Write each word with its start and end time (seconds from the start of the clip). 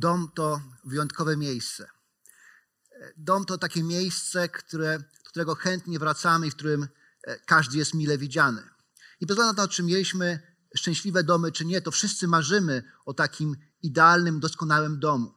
Dom 0.00 0.30
to 0.34 0.60
wyjątkowe 0.84 1.36
miejsce. 1.36 1.88
Dom 3.16 3.44
to 3.44 3.58
takie 3.58 3.82
miejsce, 3.82 4.48
które, 4.48 4.98
do 4.98 5.30
którego 5.30 5.54
chętnie 5.54 5.98
wracamy 5.98 6.46
i 6.46 6.50
w 6.50 6.54
którym 6.54 6.88
e, 7.22 7.38
każdy 7.38 7.78
jest 7.78 7.94
mile 7.94 8.18
widziany. 8.18 8.62
I 9.20 9.26
bez 9.26 9.34
względu 9.34 9.56
na 9.56 9.66
to, 9.66 9.72
czy 9.72 9.82
mieliśmy 9.82 10.40
szczęśliwe 10.76 11.24
domy, 11.24 11.52
czy 11.52 11.64
nie, 11.64 11.80
to 11.80 11.90
wszyscy 11.90 12.28
marzymy 12.28 12.82
o 13.06 13.14
takim 13.14 13.56
idealnym, 13.82 14.40
doskonałym 14.40 15.00
domu. 15.00 15.34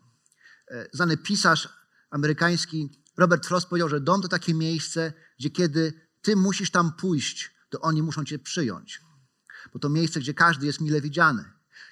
E, 0.68 0.88
znany 0.94 1.18
pisarz 1.18 1.70
amerykański 2.10 3.04
Robert 3.18 3.46
Frost 3.46 3.68
powiedział, 3.68 3.90
że 3.90 4.02
dom 4.02 4.22
to 4.22 4.28
takie 4.28 4.54
miejsce, 4.54 5.14
gdzie 5.40 5.50
kiedy 5.50 5.94
ty 6.22 6.36
musisz 6.36 6.72
tam 6.72 6.94
pójść, 6.94 7.56
to 7.70 7.82
oni 7.82 8.04
muszą 8.04 8.26
cię 8.26 8.40
przyjąć. 8.40 9.02
Bo 9.74 9.80
to 9.80 9.90
miejsce, 9.90 10.20
gdzie 10.20 10.34
każdy 10.34 10.66
jest 10.66 10.82
mile 10.82 11.02
widziany. 11.02 11.46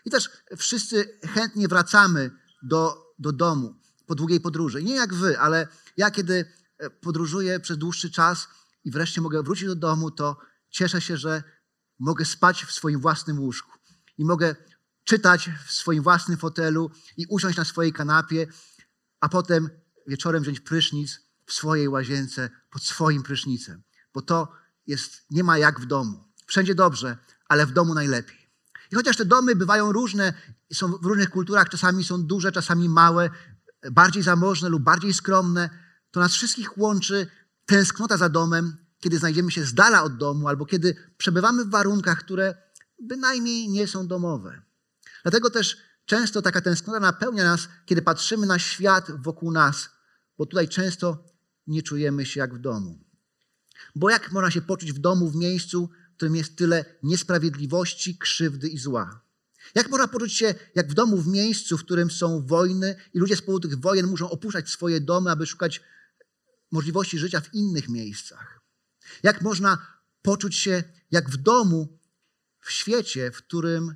I 0.06 0.10
też 0.10 0.30
wszyscy 0.58 1.20
chętnie 1.34 1.68
wracamy 1.68 2.41
do, 2.64 3.14
do 3.20 3.32
domu 3.32 3.76
po 4.06 4.16
długiej 4.16 4.40
podróży. 4.40 4.84
Nie 4.84 4.96
jak 4.96 5.14
wy, 5.14 5.40
ale 5.40 5.68
ja 5.98 6.12
kiedy 6.12 6.46
e, 6.78 6.90
podróżuję 6.90 7.60
przez 7.60 7.78
dłuższy 7.78 8.12
czas 8.12 8.48
i 8.84 8.92
wreszcie 8.92 9.22
mogę 9.22 9.44
wrócić 9.44 9.66
do 9.66 9.76
domu, 9.76 10.12
to 10.12 10.38
cieszę 10.70 11.02
się, 11.02 11.18
że 11.18 11.44
mogę 12.00 12.26
spać 12.26 12.66
w 12.66 12.72
swoim 12.72 13.00
własnym 13.00 13.40
łóżku 13.40 13.72
i 14.18 14.26
mogę 14.26 14.56
czytać 15.04 15.50
w 15.68 15.72
swoim 15.72 16.04
własnym 16.04 16.38
fotelu 16.38 16.92
i 17.18 17.26
usiąść 17.30 17.58
na 17.58 17.66
swojej 17.66 17.94
kanapie, 17.94 18.48
a 19.20 19.30
potem 19.30 19.70
wieczorem 20.08 20.44
wziąć 20.44 20.60
prysznic 20.60 21.20
w 21.46 21.54
swojej 21.54 21.88
łazience 21.88 22.50
pod 22.70 22.84
swoim 22.84 23.24
prysznicem. 23.24 23.84
Bo 24.14 24.22
to 24.22 24.52
jest, 24.88 25.26
nie 25.30 25.44
ma 25.44 25.58
jak 25.58 25.80
w 25.80 25.86
domu. 25.86 26.24
Wszędzie 26.46 26.76
dobrze, 26.76 27.18
ale 27.48 27.66
w 27.66 27.72
domu 27.72 27.94
najlepiej. 27.94 28.41
I 28.92 28.96
chociaż 28.96 29.18
te 29.18 29.26
domy 29.26 29.56
bywają 29.56 29.92
różne, 29.92 30.34
są 30.74 30.92
w 30.98 31.06
różnych 31.06 31.30
kulturach, 31.30 31.70
czasami 31.70 32.04
są 32.04 32.24
duże, 32.24 32.52
czasami 32.52 32.90
małe, 32.90 33.30
bardziej 33.92 34.24
zamożne 34.24 34.70
lub 34.70 34.84
bardziej 34.84 35.14
skromne, 35.14 35.70
to 36.12 36.20
nas 36.20 36.34
wszystkich 36.34 36.78
łączy 36.78 37.28
tęsknota 37.66 38.18
za 38.18 38.30
domem, 38.30 38.78
kiedy 39.00 39.18
znajdziemy 39.18 39.52
się 39.52 39.66
z 39.66 39.74
dala 39.74 40.04
od 40.04 40.18
domu 40.18 40.48
albo 40.48 40.66
kiedy 40.66 40.96
przebywamy 41.18 41.66
w 41.66 41.70
warunkach, 41.70 42.20
które 42.20 42.56
bynajmniej 43.02 43.70
nie 43.70 43.88
są 43.88 44.08
domowe. 44.08 44.62
Dlatego 45.24 45.50
też 45.50 45.78
często 46.06 46.42
taka 46.42 46.62
tęsknota 46.62 47.00
napełnia 47.00 47.44
nas, 47.44 47.68
kiedy 47.86 48.02
patrzymy 48.02 48.48
na 48.48 48.60
świat 48.60 49.22
wokół 49.22 49.52
nas, 49.52 49.90
bo 50.38 50.46
tutaj 50.46 50.68
często 50.68 51.24
nie 51.68 51.84
czujemy 51.84 52.26
się 52.26 52.40
jak 52.40 52.56
w 52.56 52.60
domu. 52.60 53.00
Bo 53.96 54.10
jak 54.10 54.32
można 54.32 54.52
się 54.52 54.62
poczuć 54.62 54.94
w 54.94 55.00
domu, 55.00 55.30
w 55.30 55.36
miejscu, 55.36 55.90
którym 56.22 56.36
jest 56.36 56.56
tyle 56.56 56.86
niesprawiedliwości, 57.04 58.18
krzywdy 58.18 58.70
i 58.70 58.78
zła? 58.78 59.22
Jak 59.76 59.90
można 59.90 60.08
poczuć 60.08 60.34
się 60.34 60.56
jak 60.76 60.92
w 60.92 60.94
domu, 60.94 61.18
w 61.18 61.28
miejscu, 61.28 61.78
w 61.78 61.86
którym 61.86 62.12
są 62.12 62.46
wojny 62.46 62.96
i 63.14 63.20
ludzie 63.20 63.36
z 63.36 63.42
powodu 63.42 63.70
tych 63.70 63.80
wojen 63.80 64.08
muszą 64.08 64.30
opuszczać 64.30 64.70
swoje 64.70 65.02
domy, 65.02 65.32
aby 65.32 65.46
szukać 65.46 65.82
możliwości 66.72 67.20
życia 67.20 67.42
w 67.42 67.54
innych 67.54 67.90
miejscach? 67.90 68.62
Jak 69.24 69.42
można 69.42 69.78
poczuć 70.22 70.56
się 70.56 70.84
jak 71.12 71.30
w 71.30 71.38
domu, 71.38 72.00
w 72.60 72.72
świecie, 72.72 73.32
w 73.32 73.38
którym 73.38 73.96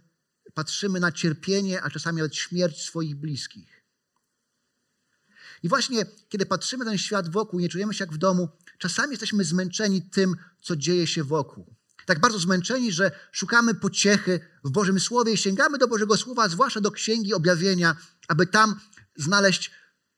patrzymy 0.54 1.00
na 1.00 1.12
cierpienie, 1.12 1.82
a 1.82 1.90
czasami 1.90 2.18
nawet 2.18 2.36
śmierć 2.36 2.82
swoich 2.82 3.16
bliskich? 3.16 3.84
I 5.64 5.70
właśnie 5.70 6.06
kiedy 6.30 6.46
patrzymy 6.46 6.86
na 6.86 6.92
ten 6.92 6.98
świat 6.98 7.30
wokół, 7.30 7.60
nie 7.60 7.70
czujemy 7.70 7.94
się 7.94 8.04
jak 8.04 8.14
w 8.14 8.18
domu, 8.18 8.50
czasami 8.78 9.12
jesteśmy 9.12 9.44
zmęczeni 9.44 10.02
tym, 10.02 10.36
co 10.62 10.76
dzieje 10.76 11.08
się 11.08 11.24
wokół. 11.24 11.76
Tak 12.06 12.20
bardzo 12.20 12.40
zmęczeni, 12.40 12.92
że 12.92 13.12
szukamy 13.32 13.76
pociechy 13.76 14.40
w 14.64 14.70
Bożym 14.70 15.00
Słowie 15.00 15.34
i 15.34 15.38
sięgamy 15.38 15.78
do 15.78 15.88
Bożego 15.88 16.18
Słowa, 16.18 16.50
zwłaszcza 16.50 16.82
do 16.82 16.92
Księgi 16.92 17.34
Objawienia, 17.34 17.96
aby 18.28 18.48
tam 18.48 18.80
znaleźć 19.16 19.72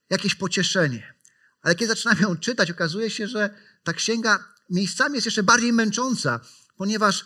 jakieś 0.09 0.35
pocieszenie. 0.35 1.13
Ale 1.61 1.75
kiedy 1.75 1.87
zaczynamy 1.87 2.21
ją 2.21 2.37
czytać, 2.37 2.71
okazuje 2.71 3.09
się, 3.09 3.27
że 3.27 3.49
ta 3.83 3.93
księga 3.93 4.53
miejscami 4.69 5.15
jest 5.15 5.25
jeszcze 5.25 5.43
bardziej 5.43 5.73
męcząca, 5.73 6.39
ponieważ 6.77 7.25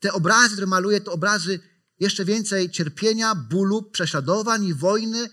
te 0.00 0.12
obrazy, 0.12 0.52
które 0.52 0.66
maluje, 0.66 1.00
to 1.00 1.12
obrazy 1.12 1.60
jeszcze 2.00 2.24
więcej 2.24 2.70
cierpienia, 2.70 3.34
bólu, 3.34 3.82
prześladowań 3.82 4.64
i 4.64 4.74
wojny. 4.74 5.28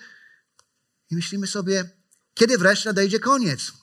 I 1.09 1.15
myślimy 1.15 1.47
sobie, 1.47 1.89
kiedy 2.33 2.57
wreszcie 2.57 2.89
nadejdzie 2.89 3.19
koniec 3.19 3.73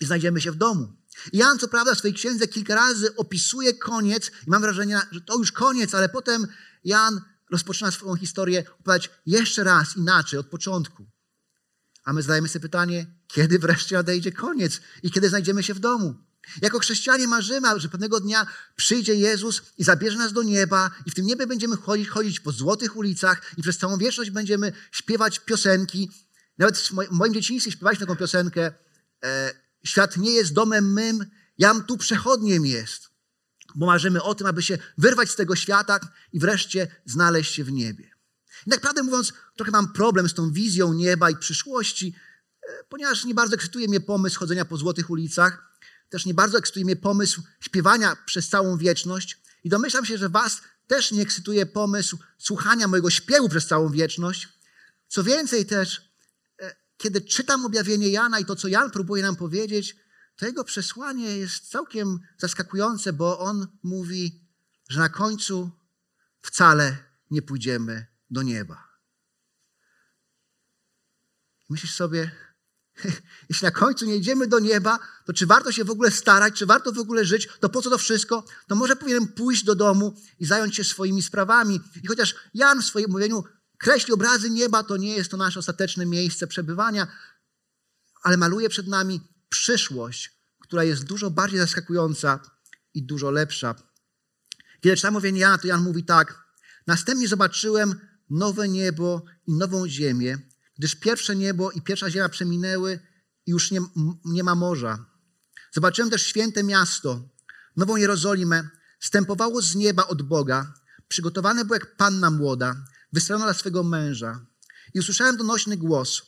i 0.00 0.04
znajdziemy 0.04 0.40
się 0.40 0.52
w 0.52 0.56
domu. 0.56 0.97
Jan, 1.32 1.58
co 1.58 1.68
prawda, 1.68 1.94
w 1.94 1.98
swojej 1.98 2.14
księdze 2.14 2.48
kilka 2.48 2.74
razy 2.74 3.16
opisuje 3.16 3.74
koniec 3.74 4.30
i 4.46 4.50
mam 4.50 4.62
wrażenie, 4.62 5.00
że 5.12 5.20
to 5.20 5.38
już 5.38 5.52
koniec, 5.52 5.94
ale 5.94 6.08
potem 6.08 6.46
Jan 6.84 7.20
rozpoczyna 7.50 7.90
swoją 7.90 8.16
historię 8.16 8.64
opowiadać 8.80 9.10
jeszcze 9.26 9.64
raz 9.64 9.96
inaczej, 9.96 10.38
od 10.38 10.46
początku. 10.46 11.06
A 12.04 12.12
my 12.12 12.22
zadajemy 12.22 12.48
sobie 12.48 12.62
pytanie, 12.62 13.06
kiedy 13.26 13.58
wreszcie 13.58 13.96
nadejdzie 13.96 14.32
koniec 14.32 14.80
i 15.02 15.10
kiedy 15.10 15.28
znajdziemy 15.28 15.62
się 15.62 15.74
w 15.74 15.78
domu. 15.78 16.14
Jako 16.62 16.78
chrześcijanie 16.78 17.28
marzymy, 17.28 17.80
że 17.80 17.88
pewnego 17.88 18.20
dnia 18.20 18.46
przyjdzie 18.76 19.14
Jezus 19.14 19.62
i 19.78 19.84
zabierze 19.84 20.18
nas 20.18 20.32
do 20.32 20.42
nieba 20.42 20.90
i 21.06 21.10
w 21.10 21.14
tym 21.14 21.26
niebie 21.26 21.46
będziemy 21.46 21.76
chodzić, 21.76 22.08
chodzić 22.08 22.40
po 22.40 22.52
złotych 22.52 22.96
ulicach 22.96 23.42
i 23.56 23.62
przez 23.62 23.78
całą 23.78 23.98
wieczność 23.98 24.30
będziemy 24.30 24.72
śpiewać 24.92 25.38
piosenki. 25.38 26.10
Nawet 26.58 26.78
w 26.78 27.10
moim 27.10 27.34
dzieciństwie 27.34 27.72
śpiewaliśmy 27.72 28.06
taką 28.06 28.18
piosenkę 28.18 28.72
e, 29.24 29.52
Świat 29.84 30.16
nie 30.16 30.30
jest 30.30 30.52
domem 30.52 30.92
mym, 30.92 31.26
jam 31.58 31.84
tu 31.84 31.96
przechodniem 31.96 32.66
jest. 32.66 33.10
Bo 33.74 33.86
marzymy 33.86 34.22
o 34.22 34.34
tym, 34.34 34.46
aby 34.46 34.62
się 34.62 34.78
wyrwać 34.98 35.30
z 35.30 35.36
tego 35.36 35.56
świata 35.56 36.00
i 36.32 36.38
wreszcie 36.38 36.88
znaleźć 37.04 37.54
się 37.54 37.64
w 37.64 37.72
niebie. 37.72 38.10
I 38.66 38.70
tak 38.70 38.80
prawdę 38.80 39.02
mówiąc, 39.02 39.32
trochę 39.56 39.70
mam 39.70 39.92
problem 39.92 40.28
z 40.28 40.34
tą 40.34 40.52
wizją 40.52 40.92
nieba 40.92 41.30
i 41.30 41.36
przyszłości, 41.36 42.14
e, 42.62 42.84
ponieważ 42.88 43.24
nie 43.24 43.34
bardzo 43.34 43.54
ekscytuje 43.54 43.88
mnie 43.88 44.00
pomysł 44.00 44.38
chodzenia 44.38 44.64
po 44.64 44.76
złotych 44.76 45.10
ulicach, 45.10 45.68
też 46.08 46.26
nie 46.26 46.34
bardzo 46.34 46.58
ekscytuje 46.58 46.84
mnie 46.84 46.96
pomysł 46.96 47.42
śpiewania 47.60 48.16
przez 48.26 48.48
całą 48.48 48.78
wieczność 48.78 49.38
i 49.64 49.68
domyślam 49.68 50.04
się, 50.04 50.18
że 50.18 50.28
was 50.28 50.60
też 50.86 51.12
nie 51.12 51.22
ekscytuje 51.22 51.66
pomysł 51.66 52.18
słuchania 52.38 52.88
mojego 52.88 53.10
śpiewu 53.10 53.48
przez 53.48 53.66
całą 53.66 53.90
wieczność. 53.90 54.48
Co 55.08 55.24
więcej 55.24 55.66
też, 55.66 56.07
kiedy 56.98 57.20
czytam 57.20 57.66
objawienie 57.66 58.08
Jana 58.08 58.38
i 58.38 58.44
to, 58.44 58.56
co 58.56 58.68
Jan 58.68 58.90
próbuje 58.90 59.22
nam 59.22 59.36
powiedzieć, 59.36 59.96
to 60.36 60.46
jego 60.46 60.64
przesłanie 60.64 61.38
jest 61.38 61.70
całkiem 61.70 62.18
zaskakujące, 62.38 63.12
bo 63.12 63.38
on 63.38 63.66
mówi, 63.82 64.48
że 64.88 65.00
na 65.00 65.08
końcu 65.08 65.70
wcale 66.40 66.96
nie 67.30 67.42
pójdziemy 67.42 68.06
do 68.30 68.42
nieba. 68.42 68.88
Myślisz 71.68 71.94
sobie, 71.94 72.30
jeśli 73.48 73.64
na 73.64 73.70
końcu 73.70 74.06
nie 74.06 74.16
idziemy 74.16 74.46
do 74.46 74.58
nieba, 74.58 74.98
to 75.26 75.32
czy 75.32 75.46
warto 75.46 75.72
się 75.72 75.84
w 75.84 75.90
ogóle 75.90 76.10
starać, 76.10 76.54
czy 76.54 76.66
warto 76.66 76.92
w 76.92 76.98
ogóle 76.98 77.24
żyć, 77.24 77.48
to 77.60 77.68
po 77.68 77.82
co 77.82 77.90
to 77.90 77.98
wszystko? 77.98 78.44
To 78.66 78.74
może 78.74 78.96
powinienem 78.96 79.28
pójść 79.28 79.64
do 79.64 79.74
domu 79.74 80.14
i 80.38 80.46
zająć 80.46 80.76
się 80.76 80.84
swoimi 80.84 81.22
sprawami. 81.22 81.80
I 82.02 82.06
chociaż 82.06 82.34
Jan 82.54 82.82
w 82.82 82.84
swoim 82.84 83.10
mówieniu 83.10 83.44
kreśli 83.78 84.12
obrazy 84.12 84.50
nieba, 84.50 84.82
to 84.82 84.96
nie 84.96 85.16
jest 85.16 85.30
to 85.30 85.36
nasze 85.36 85.60
ostateczne 85.60 86.06
miejsce 86.06 86.46
przebywania, 86.46 87.06
ale 88.22 88.36
maluje 88.36 88.68
przed 88.68 88.86
nami 88.86 89.20
przyszłość, 89.48 90.38
która 90.60 90.84
jest 90.84 91.04
dużo 91.04 91.30
bardziej 91.30 91.58
zaskakująca 91.58 92.40
i 92.94 93.02
dużo 93.02 93.30
lepsza. 93.30 93.74
Kiedy 94.80 94.96
czytam 94.96 95.14
mówienie 95.14 95.40
Jana, 95.40 95.58
to 95.58 95.66
Jan 95.66 95.82
mówi 95.82 96.04
tak. 96.04 96.48
Następnie 96.86 97.28
zobaczyłem 97.28 98.00
nowe 98.30 98.68
niebo 98.68 99.24
i 99.46 99.52
nową 99.52 99.88
ziemię, 99.88 100.38
gdyż 100.78 100.94
pierwsze 100.94 101.36
niebo 101.36 101.70
i 101.70 101.82
pierwsza 101.82 102.10
ziemia 102.10 102.28
przeminęły 102.28 103.00
i 103.46 103.50
już 103.50 103.70
nie, 103.70 103.80
nie 104.24 104.44
ma 104.44 104.54
morza. 104.54 105.06
Zobaczyłem 105.72 106.10
też 106.10 106.22
święte 106.22 106.62
miasto, 106.62 107.28
nową 107.76 107.96
Jerozolimę, 107.96 108.68
stępowało 109.00 109.62
z 109.62 109.74
nieba 109.74 110.06
od 110.06 110.22
Boga, 110.22 110.74
przygotowane 111.08 111.64
było 111.64 111.76
jak 111.76 111.96
panna 111.96 112.30
młoda, 112.30 112.76
wystrojona 113.12 113.44
dla 113.44 113.54
swego 113.54 113.82
męża. 113.84 114.46
I 114.94 114.98
usłyszałem 114.98 115.36
donośny 115.36 115.76
głos. 115.76 116.22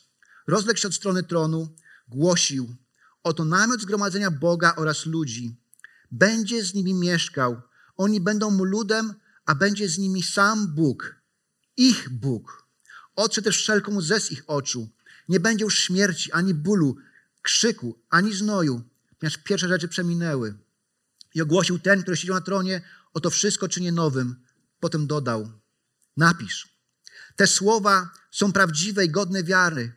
Rozległ 0.47 0.79
się 0.79 0.87
od 0.87 0.95
strony 0.95 1.23
tronu, 1.23 1.75
głosił. 2.07 2.75
Oto 3.23 3.45
namiot 3.45 3.81
zgromadzenia 3.81 4.31
Boga 4.31 4.75
oraz 4.75 5.05
ludzi. 5.05 5.55
Będzie 6.11 6.63
z 6.63 6.73
nimi 6.73 6.93
mieszkał. 6.93 7.61
Oni 7.97 8.21
będą 8.21 8.51
mu 8.51 8.63
ludem, 8.63 9.13
a 9.45 9.55
będzie 9.55 9.89
z 9.89 9.97
nimi 9.97 10.23
sam 10.23 10.75
Bóg, 10.75 11.15
ich 11.77 12.09
Bóg. 12.09 12.67
Otrze 13.15 13.41
też 13.41 13.57
wszelką 13.57 13.95
łzę 13.95 14.19
z 14.19 14.31
ich 14.31 14.43
oczu. 14.47 14.89
Nie 15.29 15.39
będzie 15.39 15.63
już 15.63 15.79
śmierci, 15.79 16.31
ani 16.31 16.53
bólu, 16.53 16.97
krzyku, 17.41 18.01
ani 18.09 18.33
znoju, 18.33 18.81
ponieważ 19.19 19.37
pierwsze 19.37 19.67
rzeczy 19.67 19.87
przeminęły. 19.87 20.57
I 21.35 21.41
ogłosił 21.41 21.79
ten, 21.79 22.01
który 22.01 22.17
siedział 22.17 22.35
na 22.35 22.41
tronie, 22.41 22.81
oto 23.13 23.29
wszystko 23.29 23.67
czynię 23.67 23.91
nowym. 23.91 24.35
Potem 24.79 25.07
dodał, 25.07 25.60
napisz. 26.25 26.59
Te 27.35 27.47
słowa 27.47 27.95
są 28.31 28.51
prawdziwe 28.51 29.05
i 29.05 29.09
godne 29.09 29.43
wiary. 29.43 29.93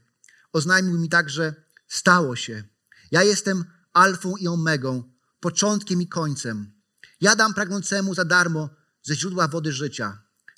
Oznajmił 0.52 0.98
mi 0.98 1.08
także, 1.08 1.54
stało 1.88 2.36
się. 2.36 2.64
Ja 3.10 3.22
jestem 3.22 3.64
alfą 3.92 4.36
i 4.36 4.48
omegą, 4.48 4.92
początkiem 5.40 6.02
i 6.02 6.08
końcem. 6.08 6.56
Ja 7.20 7.36
dam 7.36 7.54
pragnącemu 7.54 8.14
za 8.14 8.24
darmo 8.24 8.70
ze 9.02 9.14
źródła 9.14 9.48
wody 9.48 9.72
życia. 9.72 10.08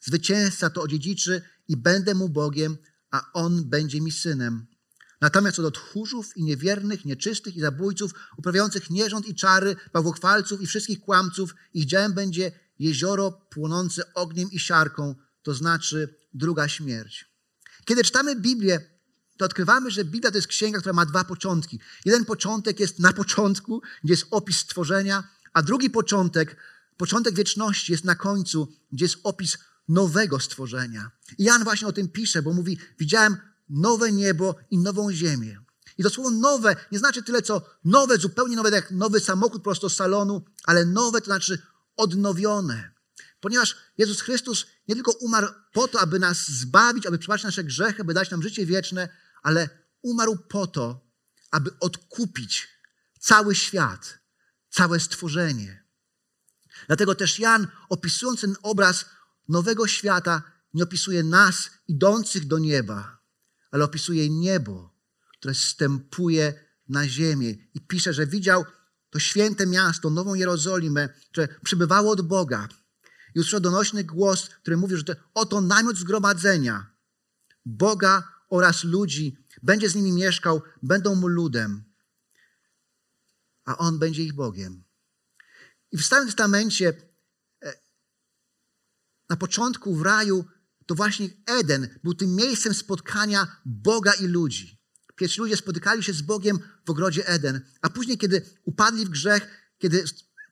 Zwycięzca 0.03 0.71
to 0.71 0.83
odziedziczy 0.83 1.43
i 1.69 1.77
będę 1.77 2.15
mu 2.15 2.29
Bogiem, 2.29 2.77
a 3.11 3.19
on 3.33 3.65
będzie 3.65 4.01
mi 4.01 4.13
synem. 4.13 4.67
Natomiast 5.21 5.59
od 5.59 5.75
tchórzów 5.75 6.37
i 6.37 6.45
niewiernych, 6.45 7.05
nieczystych 7.05 7.57
i 7.57 7.61
zabójców, 7.61 8.11
uprawiających 8.37 8.91
nierząd 8.91 9.27
i 9.27 9.35
czary, 9.35 9.77
bałwochwalców 9.93 10.61
i 10.61 10.67
wszystkich 10.67 11.01
kłamców, 11.01 11.55
ich 11.75 11.87
dziełem 11.87 12.13
będzie 12.13 12.53
jezioro 12.79 13.33
płonące 13.33 14.15
ogniem 14.15 14.51
i 14.51 14.59
siarką, 14.59 15.15
to 15.47 15.55
znaczy 15.55 16.15
druga 16.35 16.69
śmierć. 16.69 17.25
Kiedy 17.85 18.05
czytamy 18.05 18.37
Biblię, 18.37 18.81
to 19.37 19.45
odkrywamy, 19.45 19.91
że 19.91 20.05
Biblia 20.05 20.31
to 20.31 20.39
jest 20.39 20.49
księga, 20.49 20.79
która 20.79 20.93
ma 20.93 21.07
dwa 21.07 21.25
początki. 21.25 21.81
Jeden 22.05 22.25
początek 22.25 22.81
jest 22.81 22.99
na 22.99 23.13
początku, 23.13 23.83
gdzie 24.05 24.13
jest 24.13 24.27
opis 24.31 24.59
stworzenia, 24.59 25.29
a 25.53 25.63
drugi 25.63 25.91
początek, 25.91 26.57
początek 26.97 27.35
wieczności 27.35 27.93
jest 27.93 28.05
na 28.05 28.15
końcu, 28.15 28.73
gdzie 28.93 29.05
jest 29.05 29.17
opis 29.23 29.59
nowego 29.89 30.41
stworzenia. 30.41 31.11
I 31.39 31.45
Jan 31.45 31.65
właśnie 31.65 31.89
o 31.89 31.93
tym 31.93 32.09
pisze, 32.09 32.43
bo 32.43 32.53
mówi: 32.53 32.79
Widziałem 32.99 33.37
nowe 33.69 34.13
niebo 34.13 34.57
i 34.71 34.79
nową 34.79 35.13
ziemię. 35.13 35.61
I 35.99 36.03
to 36.03 36.11
słowo 36.11 36.31
nowe 36.31 36.77
nie 36.93 36.99
znaczy 36.99 37.23
tyle, 37.23 37.43
co 37.43 37.63
nowe, 37.85 38.19
zupełnie 38.19 38.57
nowe, 38.57 38.71
jak 38.71 38.91
nowy 38.91 39.21
samochód 39.21 39.63
prosto 39.63 39.91
z 39.91 39.97
salonu, 39.97 40.45
ale 40.65 40.85
nowe 40.85 41.21
to 41.21 41.27
znaczy 41.27 41.63
odnowione. 41.97 42.96
Ponieważ 43.41 43.77
Jezus 43.99 44.21
Chrystus 44.21 44.67
nie 44.89 44.95
tylko 44.95 45.13
umarł 45.13 45.47
po 45.73 45.89
to, 45.89 46.01
aby 46.01 46.19
nas 46.19 46.49
zbawić, 46.49 47.07
aby 47.07 47.19
przebaczyć 47.19 47.45
nasze 47.45 47.65
grzechy, 47.65 48.03
aby 48.03 48.15
dać 48.15 48.31
nam 48.31 48.43
życie 48.43 48.67
wieczne, 48.67 49.09
ale 49.43 49.69
umarł 50.03 50.37
po 50.37 50.67
to, 50.67 51.07
aby 51.51 51.71
odkupić 51.81 52.69
cały 53.21 53.55
świat, 53.55 54.19
całe 54.71 55.01
stworzenie. 55.01 55.85
Dlatego 56.87 57.15
też 57.15 57.39
Jan, 57.39 57.67
opisując 57.89 58.41
ten 58.41 58.57
obraz 58.63 59.05
nowego 59.49 59.87
świata, 59.87 60.43
nie 60.75 60.83
opisuje 60.83 61.23
nas 61.23 61.71
idących 61.89 62.47
do 62.47 62.59
nieba, 62.59 63.19
ale 63.71 63.85
opisuje 63.85 64.31
niebo, 64.31 64.95
które 65.39 65.55
stępuje 65.55 66.67
na 66.89 67.09
ziemię 67.09 67.55
i 67.75 67.81
pisze, 67.81 68.13
że 68.13 68.27
widział 68.27 68.65
to 69.11 69.19
święte 69.19 69.67
miasto, 69.67 70.11
Nową 70.11 70.35
Jerozolimę, 70.35 71.09
które 71.31 71.49
przybywało 71.65 72.13
od 72.13 72.23
Boga. 72.23 72.69
I 73.37 73.41
usłyszał 73.41 73.61
donośny 73.61 74.05
głos, 74.05 74.49
który 74.49 74.77
mówił, 74.77 74.97
że 74.97 75.05
to, 75.05 75.15
oto 75.35 75.61
namiot 75.61 75.97
zgromadzenia 75.97 76.87
Boga 77.65 78.29
oraz 78.49 78.85
ludzi. 78.85 79.37
Będzie 79.63 79.89
z 79.89 79.95
nimi 79.95 80.13
mieszkał, 80.13 80.63
będą 80.83 81.15
mu 81.15 81.27
ludem, 81.27 81.85
a 83.65 83.79
on 83.79 83.99
będzie 83.99 84.25
ich 84.25 84.35
Bogiem. 84.35 84.85
I 85.93 85.97
w 85.97 86.05
Starym 86.07 86.27
Testamencie 86.27 86.93
e, 87.63 87.75
na 89.29 89.37
początku 89.37 89.97
w 89.97 90.03
raju 90.03 90.45
to 90.87 90.95
właśnie 90.95 91.29
Eden 91.47 91.99
był 92.05 92.15
tym 92.15 92.35
miejscem 92.35 92.75
spotkania 92.75 93.61
Boga 93.65 94.13
i 94.13 94.27
ludzi. 94.27 94.81
Pierwsi 95.17 95.41
ludzie 95.41 95.57
spotykali 95.57 96.03
się 96.03 96.13
z 96.13 96.23
Bogiem 96.23 96.59
w 96.87 96.91
ogrodzie 96.91 97.29
Eden, 97.29 97.61
a 97.83 97.91
później, 97.91 98.19
kiedy 98.19 98.43
upadli 98.65 99.07
w 99.07 99.09
grzech, 99.09 99.73
kiedy 99.79 100.05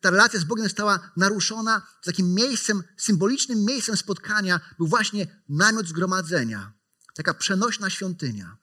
ta 0.04 0.10
relacja 0.10 0.40
z 0.40 0.44
Bogiem 0.44 0.64
została 0.64 1.10
naruszona, 1.16 1.82
takim 2.02 2.34
miejscem, 2.34 2.82
symbolicznym 2.96 3.64
miejscem 3.64 3.96
spotkania 3.96 4.60
był 4.78 4.86
właśnie 4.86 5.26
namiot 5.48 5.86
zgromadzenia, 5.86 6.72
taka 7.14 7.34
przenośna 7.34 7.90
świątynia. 7.90 8.56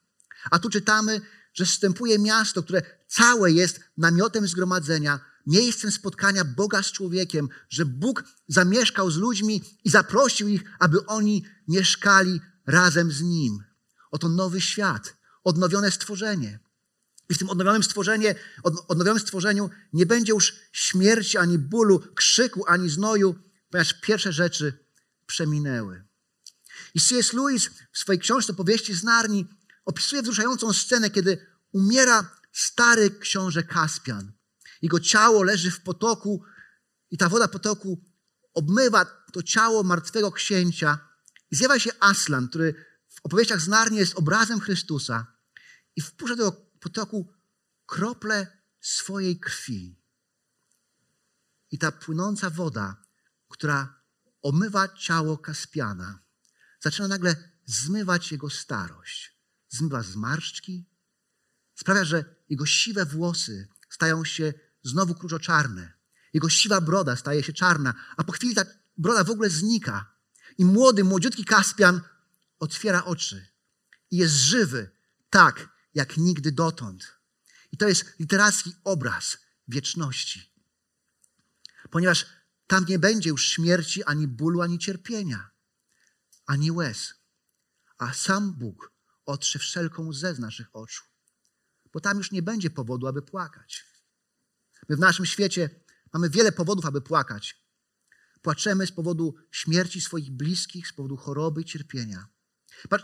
A 0.50 0.58
tu 0.58 0.70
czytamy, 0.70 1.20
że 1.54 1.66
wstępuje 1.66 2.18
miasto, 2.18 2.62
które 2.62 2.82
całe 3.08 3.52
jest 3.52 3.80
namiotem 3.96 4.48
zgromadzenia, 4.48 5.20
miejscem 5.46 5.92
spotkania 5.92 6.44
Boga 6.44 6.82
z 6.82 6.92
człowiekiem, 6.92 7.48
że 7.68 7.84
Bóg 7.86 8.24
zamieszkał 8.48 9.10
z 9.10 9.16
ludźmi 9.16 9.62
i 9.84 9.90
zaprosił 9.90 10.48
ich, 10.48 10.62
aby 10.78 11.06
oni 11.06 11.44
mieszkali 11.68 12.40
razem 12.66 13.12
z 13.12 13.22
Nim. 13.22 13.64
Oto 14.10 14.28
nowy 14.28 14.60
świat, 14.60 15.16
odnowione 15.44 15.90
stworzenie. 15.90 16.58
I 17.32 17.34
w 17.34 17.38
tym 17.38 17.50
odnowionym, 17.50 17.82
stworzenie, 17.82 18.34
odnowionym 18.88 19.20
stworzeniu 19.20 19.70
nie 19.92 20.06
będzie 20.06 20.32
już 20.32 20.54
śmierci, 20.72 21.38
ani 21.38 21.58
bólu, 21.58 21.98
krzyku, 22.14 22.64
ani 22.66 22.90
znoju, 22.90 23.34
ponieważ 23.70 24.00
pierwsze 24.00 24.32
rzeczy 24.32 24.84
przeminęły. 25.26 26.04
I 26.94 27.00
C.S. 27.00 27.32
Lewis 27.32 27.70
w 27.92 27.98
swojej 27.98 28.20
książce 28.20 28.54
Powieści 28.54 28.94
z 28.94 29.02
Narni 29.02 29.46
opisuje 29.84 30.22
wzruszającą 30.22 30.72
scenę, 30.72 31.10
kiedy 31.10 31.46
umiera 31.72 32.30
stary 32.52 33.10
książę 33.10 33.62
Kaspian. 33.62 34.32
Jego 34.82 35.00
ciało 35.00 35.42
leży 35.42 35.70
w 35.70 35.80
potoku 35.80 36.44
i 37.10 37.18
ta 37.18 37.28
woda 37.28 37.48
potoku 37.48 38.04
obmywa 38.54 39.04
to 39.32 39.42
ciało 39.42 39.82
martwego 39.82 40.32
księcia. 40.32 40.98
I 41.50 41.56
zjawia 41.56 41.78
się 41.78 41.90
Aslan, 42.00 42.48
który 42.48 42.74
w 43.08 43.20
opowieściach 43.22 43.60
z 43.60 43.68
Narni 43.68 43.98
jest 43.98 44.14
obrazem 44.14 44.60
Chrystusa 44.60 45.26
i 45.96 46.00
wpuszcza 46.00 46.36
do 46.36 46.71
potoku 46.82 47.32
krople 47.86 48.46
swojej 48.80 49.40
krwi. 49.40 50.02
I 51.70 51.78
ta 51.78 51.92
płynąca 51.92 52.50
woda, 52.50 53.04
która 53.48 54.02
omywa 54.42 54.88
ciało 54.88 55.38
Kaspiana, 55.38 56.18
zaczyna 56.80 57.08
nagle 57.08 57.36
zmywać 57.64 58.32
jego 58.32 58.50
starość. 58.50 59.38
Zmywa 59.68 60.02
zmarszczki, 60.02 60.90
sprawia, 61.74 62.04
że 62.04 62.24
jego 62.48 62.66
siwe 62.66 63.04
włosy 63.04 63.68
stają 63.90 64.24
się 64.24 64.52
znowu 64.82 65.14
kruczoczarne. 65.14 65.92
Jego 66.32 66.48
siwa 66.48 66.80
broda 66.80 67.16
staje 67.16 67.42
się 67.42 67.52
czarna, 67.52 67.94
a 68.16 68.24
po 68.24 68.32
chwili 68.32 68.54
ta 68.54 68.64
broda 68.96 69.24
w 69.24 69.30
ogóle 69.30 69.50
znika. 69.50 70.14
I 70.58 70.64
młody, 70.64 71.04
młodziutki 71.04 71.44
Kaspian 71.44 72.00
otwiera 72.58 73.04
oczy 73.04 73.46
i 74.10 74.16
jest 74.16 74.34
żywy, 74.34 74.90
tak 75.30 75.71
jak 75.94 76.16
nigdy 76.16 76.52
dotąd. 76.52 77.18
I 77.72 77.76
to 77.76 77.88
jest 77.88 78.18
literacki 78.18 78.72
obraz 78.84 79.38
wieczności. 79.68 80.52
Ponieważ 81.90 82.26
tam 82.66 82.84
nie 82.88 82.98
będzie 82.98 83.30
już 83.30 83.48
śmierci, 83.48 84.04
ani 84.04 84.28
bólu, 84.28 84.60
ani 84.60 84.78
cierpienia, 84.78 85.50
ani 86.46 86.70
łez. 86.70 87.14
A 87.98 88.12
sam 88.12 88.52
Bóg 88.52 88.92
otrze 89.26 89.58
wszelką 89.58 90.06
łzę 90.06 90.34
z 90.34 90.38
naszych 90.38 90.76
oczu. 90.76 91.04
Bo 91.92 92.00
tam 92.00 92.18
już 92.18 92.32
nie 92.32 92.42
będzie 92.42 92.70
powodu, 92.70 93.06
aby 93.06 93.22
płakać. 93.22 93.84
My 94.88 94.96
w 94.96 95.00
naszym 95.00 95.26
świecie 95.26 95.70
mamy 96.12 96.30
wiele 96.30 96.52
powodów, 96.52 96.86
aby 96.86 97.00
płakać. 97.00 97.62
Płaczemy 98.42 98.86
z 98.86 98.92
powodu 98.92 99.34
śmierci 99.50 100.00
swoich 100.00 100.30
bliskich, 100.30 100.88
z 100.88 100.92
powodu 100.92 101.16
choroby 101.16 101.60
i 101.60 101.64
cierpienia. 101.64 102.28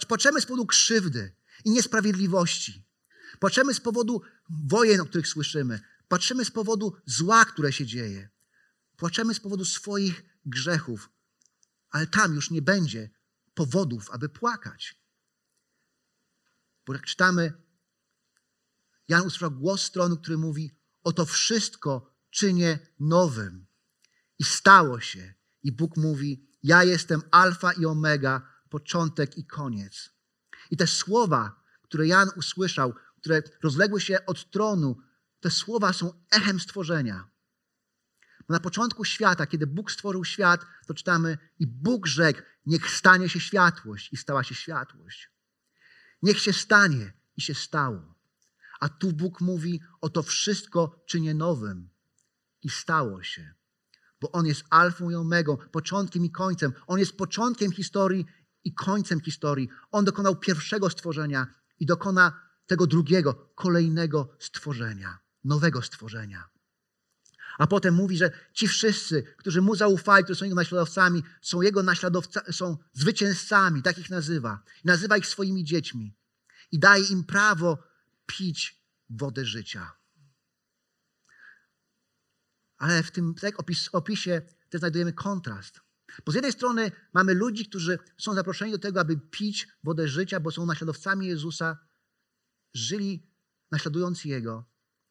Płaczemy 0.08 0.40
z 0.40 0.46
powodu 0.46 0.66
krzywdy 0.66 1.36
i 1.64 1.70
niesprawiedliwości. 1.70 2.88
Płaczemy 3.40 3.74
z 3.74 3.80
powodu 3.80 4.22
wojen, 4.50 5.00
o 5.00 5.06
których 5.06 5.28
słyszymy. 5.28 5.80
Płaczemy 6.08 6.44
z 6.44 6.50
powodu 6.50 6.96
zła, 7.06 7.44
które 7.44 7.72
się 7.72 7.86
dzieje. 7.86 8.28
Płaczemy 8.96 9.34
z 9.34 9.40
powodu 9.40 9.64
swoich 9.64 10.24
grzechów, 10.46 11.10
ale 11.90 12.06
tam 12.06 12.34
już 12.34 12.50
nie 12.50 12.62
będzie 12.62 13.10
powodów, 13.54 14.10
aby 14.10 14.28
płakać. 14.28 15.02
Bo 16.86 16.92
jak 16.94 17.06
czytamy, 17.06 17.52
Jan 19.08 19.26
usłyszał 19.26 19.50
głos 19.50 19.82
stronu, 19.82 20.16
który 20.16 20.38
mówi: 20.38 20.78
Oto 21.02 21.26
wszystko 21.26 22.14
czynię 22.30 22.78
nowym. 23.00 23.66
I 24.38 24.44
stało 24.44 25.00
się. 25.00 25.34
I 25.62 25.72
Bóg 25.72 25.96
mówi: 25.96 26.48
Ja 26.62 26.84
jestem 26.84 27.22
Alfa 27.30 27.72
i 27.72 27.86
Omega, 27.86 28.52
początek 28.70 29.38
i 29.38 29.46
koniec. 29.46 30.10
I 30.70 30.76
te 30.76 30.86
słowa, 30.86 31.64
które 31.82 32.06
Jan 32.06 32.30
usłyszał, 32.36 32.94
które 33.20 33.42
rozległy 33.62 34.00
się 34.00 34.26
od 34.26 34.50
tronu, 34.50 34.96
te 35.40 35.50
słowa 35.50 35.92
są 35.92 36.24
echem 36.30 36.60
stworzenia. 36.60 37.28
Bo 38.48 38.54
na 38.54 38.60
początku 38.60 39.04
świata, 39.04 39.46
kiedy 39.46 39.66
Bóg 39.66 39.92
stworzył 39.92 40.24
świat, 40.24 40.66
to 40.86 40.94
czytamy, 40.94 41.38
i 41.58 41.66
Bóg 41.66 42.06
rzekł: 42.06 42.42
Niech 42.66 42.90
stanie 42.90 43.28
się 43.28 43.40
światłość, 43.40 44.12
i 44.12 44.16
stała 44.16 44.44
się 44.44 44.54
światłość. 44.54 45.30
Niech 46.22 46.40
się 46.40 46.52
stanie, 46.52 47.12
i 47.36 47.40
się 47.40 47.54
stało. 47.54 48.14
A 48.80 48.88
tu 48.88 49.12
Bóg 49.12 49.40
mówi: 49.40 49.80
Oto 50.00 50.22
wszystko 50.22 51.04
czynię 51.06 51.34
nowym, 51.34 51.90
i 52.62 52.70
stało 52.70 53.22
się. 53.22 53.54
bo 54.20 54.32
On 54.32 54.46
jest 54.46 54.64
alfą 54.70 55.10
i 55.10 55.14
omegą, 55.14 55.56
początkiem 55.56 56.24
i 56.24 56.30
końcem. 56.30 56.72
On 56.86 56.98
jest 56.98 57.16
początkiem 57.16 57.72
historii 57.72 58.26
i 58.64 58.74
końcem 58.74 59.20
historii. 59.20 59.68
On 59.90 60.04
dokonał 60.04 60.36
pierwszego 60.36 60.90
stworzenia 60.90 61.46
i 61.80 61.86
dokona 61.86 62.40
tego 62.66 62.86
drugiego, 62.86 63.52
kolejnego 63.54 64.36
stworzenia, 64.38 65.18
nowego 65.44 65.82
stworzenia. 65.82 66.48
A 67.58 67.66
potem 67.66 67.94
mówi, 67.94 68.16
że 68.16 68.30
ci 68.52 68.68
wszyscy, 68.68 69.22
którzy 69.22 69.62
mu 69.62 69.74
zaufali, 69.74 70.24
którzy 70.24 70.38
są 70.38 70.44
jego 70.44 70.56
naśladowcami, 70.56 71.22
są 71.42 71.62
jego 71.62 71.82
naśladowcami, 71.82 72.52
są 72.52 72.76
zwycięzcami, 72.92 73.82
tak 73.82 73.98
ich 73.98 74.10
nazywa. 74.10 74.62
Nazywa 74.84 75.16
ich 75.16 75.26
swoimi 75.26 75.64
dziećmi 75.64 76.14
i 76.72 76.78
daje 76.78 77.04
im 77.04 77.24
prawo 77.24 77.78
pić 78.26 78.82
wodę 79.10 79.44
życia. 79.44 79.92
Ale 82.76 83.02
w 83.02 83.10
tym 83.10 83.34
tak 83.34 83.60
opis, 83.60 83.88
opisie 83.92 84.42
też 84.70 84.78
znajdujemy 84.78 85.12
kontrast. 85.12 85.80
Bo 86.26 86.32
z 86.32 86.34
jednej 86.34 86.52
strony 86.52 86.92
mamy 87.12 87.34
ludzi, 87.34 87.68
którzy 87.68 87.98
są 88.18 88.34
zaproszeni 88.34 88.72
do 88.72 88.78
tego, 88.78 89.00
aby 89.00 89.16
pić 89.16 89.68
wodę 89.84 90.08
życia, 90.08 90.40
bo 90.40 90.50
są 90.50 90.66
naśladowcami 90.66 91.26
Jezusa, 91.26 91.78
żyli 92.74 93.26
naśladując 93.70 94.24
Jego. 94.24 94.64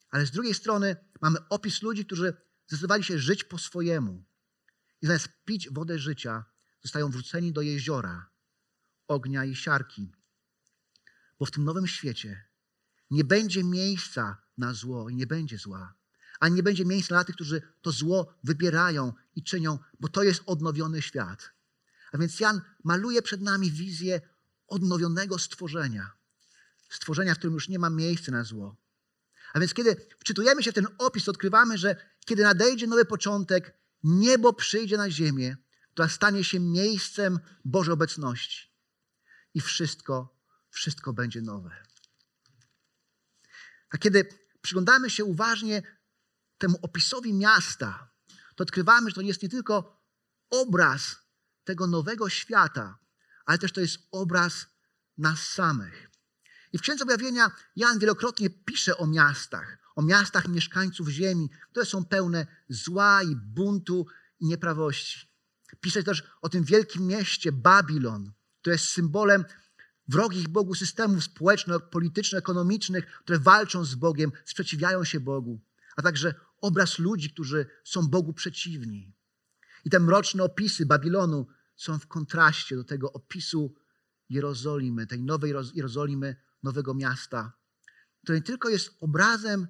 Ale 0.09 0.25
z 0.25 0.31
drugiej 0.31 0.53
strony 0.53 0.95
mamy 1.21 1.47
opis 1.49 1.81
ludzi, 1.81 2.05
którzy 2.05 2.33
zdecydowali 2.67 3.03
się 3.03 3.19
żyć 3.19 3.43
po 3.43 3.57
swojemu. 3.57 4.25
I 5.01 5.07
zamiast 5.07 5.29
pić 5.45 5.69
wodę 5.69 5.99
życia, 5.99 6.45
zostają 6.81 7.09
wrzuceni 7.09 7.53
do 7.53 7.61
jeziora, 7.61 8.29
ognia 9.07 9.45
i 9.45 9.55
siarki. 9.55 10.11
Bo 11.39 11.45
w 11.45 11.51
tym 11.51 11.63
nowym 11.63 11.87
świecie 11.87 12.45
nie 13.11 13.23
będzie 13.23 13.63
miejsca 13.63 14.41
na 14.57 14.73
zło 14.73 15.09
i 15.09 15.15
nie 15.15 15.27
będzie 15.27 15.57
zła. 15.57 15.93
Ani 16.39 16.55
nie 16.55 16.63
będzie 16.63 16.85
miejsca 16.85 17.15
dla 17.15 17.23
tych, 17.23 17.35
którzy 17.35 17.61
to 17.81 17.91
zło 17.91 18.33
wybierają 18.43 19.13
i 19.37 19.43
czynią, 19.43 19.79
bo 19.99 20.07
to 20.07 20.23
jest 20.23 20.43
odnowiony 20.45 21.01
świat. 21.01 21.51
A 22.11 22.17
więc 22.17 22.39
Jan 22.39 22.61
maluje 22.83 23.21
przed 23.21 23.41
nami 23.41 23.71
wizję 23.71 24.21
odnowionego 24.67 25.39
stworzenia. 25.39 26.11
Stworzenia, 26.89 27.35
w 27.35 27.37
którym 27.37 27.53
już 27.53 27.69
nie 27.69 27.79
ma 27.79 27.89
miejsca 27.89 28.31
na 28.31 28.43
zło. 28.43 28.75
A 29.53 29.59
więc 29.59 29.73
kiedy 29.73 30.07
wczytujemy 30.19 30.63
się 30.63 30.71
w 30.71 30.75
ten 30.75 30.87
opis, 30.97 31.23
to 31.23 31.31
odkrywamy, 31.31 31.77
że 31.77 31.95
kiedy 32.25 32.43
nadejdzie 32.43 32.87
nowy 32.87 33.05
początek, 33.05 33.77
niebo 34.03 34.53
przyjdzie 34.53 34.97
na 34.97 35.09
ziemię, 35.11 35.57
która 35.91 36.09
stanie 36.09 36.43
się 36.43 36.59
miejscem 36.59 37.39
Bożej 37.65 37.93
obecności. 37.93 38.71
I 39.53 39.61
wszystko, 39.61 40.37
wszystko 40.69 41.13
będzie 41.13 41.41
nowe. 41.41 41.83
A 43.89 43.97
kiedy 43.97 44.29
przyglądamy 44.61 45.09
się 45.09 45.25
uważnie 45.25 45.81
temu 46.57 46.79
opisowi 46.81 47.33
miasta, 47.33 48.09
to 48.57 48.63
odkrywamy, 48.63 49.09
że 49.09 49.15
to 49.15 49.21
jest 49.21 49.43
nie 49.43 49.49
tylko 49.49 50.01
obraz 50.49 51.15
tego 51.63 51.87
nowego 51.87 52.29
świata, 52.29 52.99
ale 53.45 53.57
też 53.57 53.71
to 53.71 53.81
jest 53.81 53.99
obraz 54.11 54.65
nas 55.17 55.39
samych. 55.39 56.09
I 56.73 56.77
w 56.77 56.81
Księdze 56.81 57.03
Objawienia 57.03 57.51
Jan 57.75 57.99
wielokrotnie 57.99 58.49
pisze 58.49 58.97
o 58.97 59.07
miastach, 59.07 59.77
o 59.95 60.01
miastach 60.01 60.47
mieszkańców 60.47 61.07
ziemi, 61.07 61.49
które 61.71 61.85
są 61.85 62.05
pełne 62.05 62.47
zła 62.69 63.23
i 63.23 63.35
buntu 63.35 64.05
i 64.39 64.45
nieprawości. 64.45 65.27
Pisze 65.81 66.03
też 66.03 66.23
o 66.41 66.49
tym 66.49 66.63
wielkim 66.63 67.07
mieście 67.07 67.51
Babilon, 67.51 68.31
które 68.61 68.73
jest 68.73 68.89
symbolem 68.89 69.45
wrogich 70.07 70.47
Bogu 70.47 70.75
systemów 70.75 71.23
społeczno-polityczno-ekonomicznych, 71.23 73.05
które 73.05 73.39
walczą 73.39 73.85
z 73.85 73.95
Bogiem, 73.95 74.31
sprzeciwiają 74.45 75.03
się 75.03 75.19
Bogu, 75.19 75.59
a 75.95 76.01
także 76.01 76.33
obraz 76.61 76.99
ludzi, 76.99 77.29
którzy 77.29 77.65
są 77.83 78.07
Bogu 78.07 78.33
przeciwni. 78.33 79.13
I 79.85 79.89
te 79.89 79.99
mroczne 79.99 80.43
opisy 80.43 80.85
Babilonu 80.85 81.47
są 81.75 81.99
w 81.99 82.07
kontraście 82.07 82.75
do 82.75 82.83
tego 82.83 83.13
opisu 83.13 83.75
Jerozolimy, 84.29 85.07
tej 85.07 85.23
nowej 85.23 85.53
Jerozolimy, 85.73 86.35
nowego 86.63 86.93
miasta, 86.93 87.53
które 88.23 88.37
nie 88.37 88.43
tylko 88.43 88.69
jest 88.69 88.97
obrazem 88.99 89.67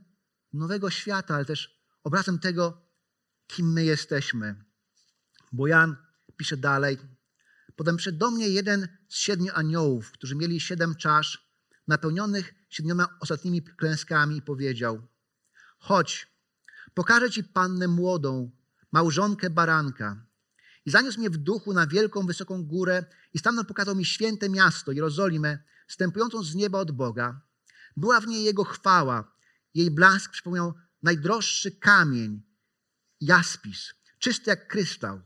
nowego 0.53 0.89
świata, 0.89 1.35
ale 1.35 1.45
też 1.45 1.81
obrazem 2.03 2.39
tego, 2.39 2.87
kim 3.47 3.73
my 3.73 3.85
jesteśmy. 3.85 4.63
Bo 5.51 5.67
Jan 5.67 5.95
pisze 6.37 6.57
dalej, 6.57 6.97
Potem 7.77 7.97
przyszedł 7.97 8.17
do 8.17 8.31
mnie 8.31 8.49
jeden 8.49 8.87
z 9.07 9.17
siedmiu 9.17 9.51
aniołów, 9.53 10.11
którzy 10.11 10.35
mieli 10.35 10.59
siedem 10.59 10.95
czasz 10.95 11.51
napełnionych 11.87 12.53
siedmioma 12.69 13.17
ostatnimi 13.19 13.61
klęskami 13.63 14.37
i 14.37 14.41
powiedział: 14.41 15.07
Chodź, 15.79 16.27
pokażę 16.97 17.29
ci 17.31 17.43
pannę 17.43 17.87
młodą, 17.87 18.51
małżonkę 18.91 19.49
baranka. 19.49 20.25
I 20.85 20.91
zaniósł 20.91 21.19
mnie 21.19 21.29
w 21.29 21.37
duchu 21.37 21.73
na 21.73 21.87
wielką, 21.87 22.25
wysoką 22.25 22.63
górę 22.63 23.05
i 23.33 23.39
stamtąd 23.39 23.67
pokazał 23.67 23.95
mi 23.95 24.05
święte 24.05 24.49
miasto, 24.49 24.91
Jerozolimę, 24.91 25.59
wstępującą 25.87 26.43
z 26.43 26.55
nieba 26.55 26.79
od 26.79 26.91
Boga. 26.91 27.41
Była 27.97 28.21
w 28.21 28.27
niej 28.27 28.43
Jego 28.43 28.63
chwała. 28.63 29.31
Jej 29.73 29.91
blask 29.91 30.31
przypomniał 30.31 30.73
najdroższy 31.03 31.71
kamień, 31.71 32.41
jaspis, 33.21 33.93
czysty 34.19 34.49
jak 34.49 34.67
kryształ. 34.67 35.21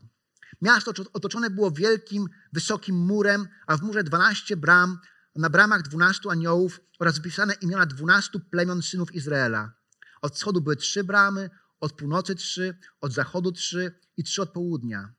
Miasto 0.62 0.92
otoczone 1.14 1.50
było 1.50 1.72
wielkim, 1.72 2.28
wysokim 2.54 2.96
murem, 2.96 3.48
a 3.68 3.78
w 3.78 3.82
murze 3.82 4.04
dwanaście 4.04 4.58
bram, 4.58 5.00
na 5.36 5.50
bramach 5.50 5.82
dwunastu 5.82 6.30
aniołów 6.30 6.80
oraz 7.00 7.16
wypisane 7.16 7.54
imiona 7.54 7.86
dwunastu 7.86 8.40
plemion 8.40 8.82
synów 8.82 9.16
Izraela. 9.16 9.74
Od 10.22 10.36
wschodu 10.36 10.62
były 10.62 10.76
trzy 10.76 11.04
bramy, 11.04 11.50
od 11.82 11.94
północy 11.94 12.36
trzy, 12.36 12.78
od 13.02 13.14
zachodu 13.14 13.52
trzy 13.52 14.00
i 14.18 14.24
trzy 14.24 14.42
od 14.42 14.50
południa. 14.50 15.14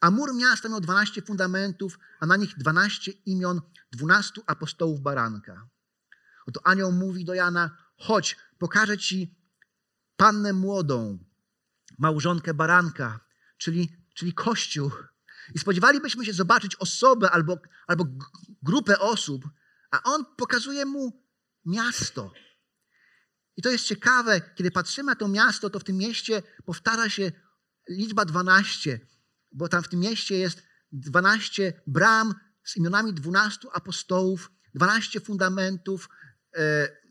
A 0.00 0.10
mur 0.10 0.34
miasta 0.34 0.68
miał 0.68 0.80
dwanaście 0.80 1.22
fundamentów, 1.22 1.98
a 2.20 2.26
na 2.26 2.36
nich 2.36 2.58
dwanaście 2.58 3.12
imion 3.12 3.60
dwunastu 3.92 4.42
apostołów 4.46 5.00
baranka. 5.00 5.68
Oto 6.46 6.60
anioł 6.66 6.92
mówi 6.92 7.24
do 7.24 7.34
Jana, 7.34 7.76
chodź, 7.96 8.36
pokażę 8.58 8.98
ci 8.98 9.34
pannę 10.16 10.52
młodą, 10.52 11.18
małżonkę 11.98 12.54
baranka, 12.54 13.20
czyli 13.58 14.02
czyli 14.14 14.32
Kościół. 14.32 14.90
I 15.54 15.58
spodziewalibyśmy 15.58 16.24
się 16.24 16.32
zobaczyć 16.32 16.76
osobę 16.76 17.30
albo, 17.30 17.58
albo 17.86 18.04
grupę 18.62 18.98
osób, 18.98 19.44
a 19.90 20.02
on 20.02 20.24
pokazuje 20.36 20.84
mu 20.86 21.22
miasto. 21.66 22.32
I 23.56 23.62
to 23.62 23.70
jest 23.70 23.84
ciekawe, 23.84 24.40
kiedy 24.54 24.70
patrzymy 24.70 25.06
na 25.06 25.16
to 25.16 25.28
miasto, 25.28 25.70
to 25.70 25.78
w 25.78 25.84
tym 25.84 25.96
mieście 25.96 26.42
powtarza 26.64 27.08
się 27.08 27.32
liczba 27.88 28.24
12, 28.24 29.00
bo 29.52 29.68
tam 29.68 29.82
w 29.82 29.88
tym 29.88 30.00
mieście 30.00 30.38
jest 30.38 30.62
12 30.92 31.72
bram 31.86 32.34
z 32.64 32.76
imionami 32.76 33.14
12 33.14 33.68
apostołów, 33.72 34.50
12 34.74 35.20
fundamentów, 35.20 36.08
e, 36.56 37.02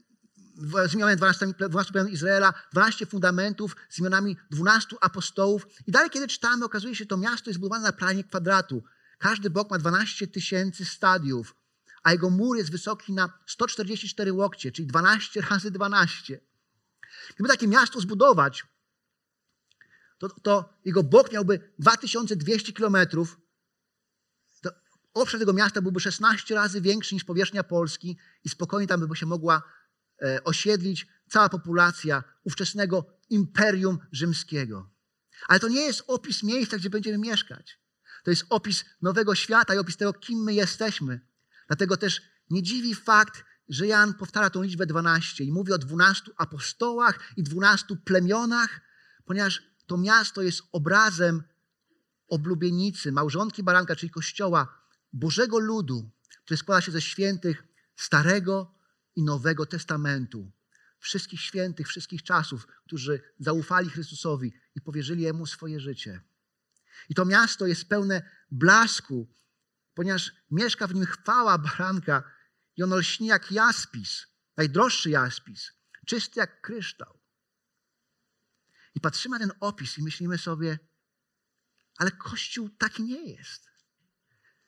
z 0.88 0.93
imionami 0.93 1.17
12, 1.17 1.48
12 1.69 1.91
plemion 1.93 2.12
Izraela, 2.12 2.53
12 2.71 3.05
fundamentów 3.05 3.75
z 3.89 4.00
imionami 4.00 4.38
12 4.51 4.95
apostołów. 5.01 5.67
I 5.88 5.91
dalej, 5.91 6.10
kiedy 6.10 6.27
czytamy, 6.27 6.65
okazuje 6.65 6.95
się, 6.95 7.03
że 7.03 7.05
to 7.05 7.17
miasto 7.17 7.50
jest 7.50 7.60
budowane 7.60 7.83
na 7.83 7.91
planie 7.91 8.24
kwadratu. 8.24 8.83
Każdy 9.19 9.50
bok 9.50 9.71
ma 9.71 9.77
12 9.77 10.27
tysięcy 10.27 10.86
stadiów, 10.86 11.55
a 12.03 12.12
jego 12.12 12.29
mur 12.29 12.58
jest 12.58 12.72
wysoki 12.72 13.13
na 13.13 13.39
144 13.48 14.34
łokcie, 14.34 14.72
czyli 14.72 14.88
12 14.88 15.41
razy 15.41 15.72
12. 15.72 16.39
Gdyby 17.36 17.50
takie 17.50 17.67
miasto 17.67 18.01
zbudować, 18.01 18.63
to, 20.17 20.29
to 20.29 20.74
jego 20.86 21.03
bok 21.03 21.31
miałby 21.31 21.74
2200 21.79 22.74
kilometrów. 22.74 23.38
Obszar 25.13 25.39
tego 25.39 25.53
miasta 25.53 25.81
byłby 25.81 26.00
16 26.00 26.55
razy 26.55 26.81
większy 26.81 27.15
niż 27.15 27.24
powierzchnia 27.24 27.63
Polski 27.63 28.17
i 28.43 28.50
spokojnie 28.50 28.88
tam 28.88 29.08
by 29.08 29.15
się 29.15 29.25
mogła 29.25 29.62
E, 30.22 30.43
osiedlić 30.43 31.08
cała 31.29 31.50
populacja 31.50 32.24
ówczesnego 32.43 33.05
imperium 33.29 34.00
rzymskiego. 34.12 34.89
Ale 35.48 35.60
to 35.60 35.67
nie 35.67 35.81
jest 35.81 36.03
opis 36.08 36.43
miejsca, 36.43 36.77
gdzie 36.77 36.89
będziemy 36.89 37.17
mieszkać. 37.17 37.79
To 38.24 38.29
jest 38.31 38.46
opis 38.50 38.86
nowego 39.01 39.36
świata 39.36 39.75
i 39.75 39.77
opis 39.77 39.98
tego, 39.98 40.13
kim 40.13 40.43
my 40.43 40.53
jesteśmy. 40.53 41.20
Dlatego 41.72 41.98
też 41.98 42.22
nie 42.50 42.63
dziwi 42.63 42.96
fakt, 42.96 43.44
że 43.70 43.88
Jan 43.88 44.13
powtarza 44.13 44.50
tą 44.50 44.62
liczbę 44.62 44.86
12 44.86 45.44
i 45.44 45.51
mówi 45.51 45.74
o 45.74 45.78
12 45.78 46.32
apostołach 46.38 47.34
i 47.38 47.44
12 47.44 47.96
plemionach, 47.96 48.82
ponieważ 49.25 49.63
to 49.88 49.98
miasto 49.98 50.42
jest 50.42 50.62
obrazem 50.72 51.44
oblubienicy, 52.28 53.12
małżonki 53.12 53.63
baranka, 53.63 53.96
czyli 53.96 54.10
kościoła, 54.10 54.82
Bożego 55.13 55.60
ludu, 55.60 56.10
który 56.46 56.58
składa 56.58 56.82
się 56.82 56.92
ze 56.92 57.01
świętych 57.01 57.63
Starego 57.96 58.75
i 59.16 59.24
Nowego 59.24 59.66
Testamentu. 59.66 60.51
Wszystkich 61.00 61.42
świętych, 61.42 61.88
wszystkich 61.88 62.24
czasów, 62.24 62.68
którzy 62.86 63.22
zaufali 63.40 63.90
Chrystusowi 63.90 64.54
i 64.75 64.82
powierzyli 64.82 65.24
Jemu 65.24 65.46
swoje 65.46 65.80
życie. 65.80 66.22
I 67.10 67.16
to 67.16 67.25
miasto 67.25 67.68
jest 67.68 67.90
pełne 67.90 68.22
blasku, 68.51 69.28
ponieważ 69.93 70.31
mieszka 70.51 70.88
w 70.88 70.93
nim 70.95 71.05
chwała 71.05 71.57
baranka 71.57 72.24
i 72.77 72.83
ono 72.83 72.95
lśni 72.95 73.27
jak 73.27 73.51
jaspis, 73.51 74.27
najdroższy 74.57 75.10
jaspis, 75.10 75.71
czysty 76.07 76.39
jak 76.39 76.62
kryształ. 76.62 77.19
I 78.95 79.01
patrzymy 79.01 79.39
na 79.39 79.48
ten 79.48 79.57
opis 79.60 79.98
i 79.98 80.03
myślimy 80.03 80.38
sobie, 80.38 80.79
Ale 81.98 82.12
Kościół 82.12 82.69
taki 82.69 83.03
nie 83.03 83.31
jest. 83.31 83.69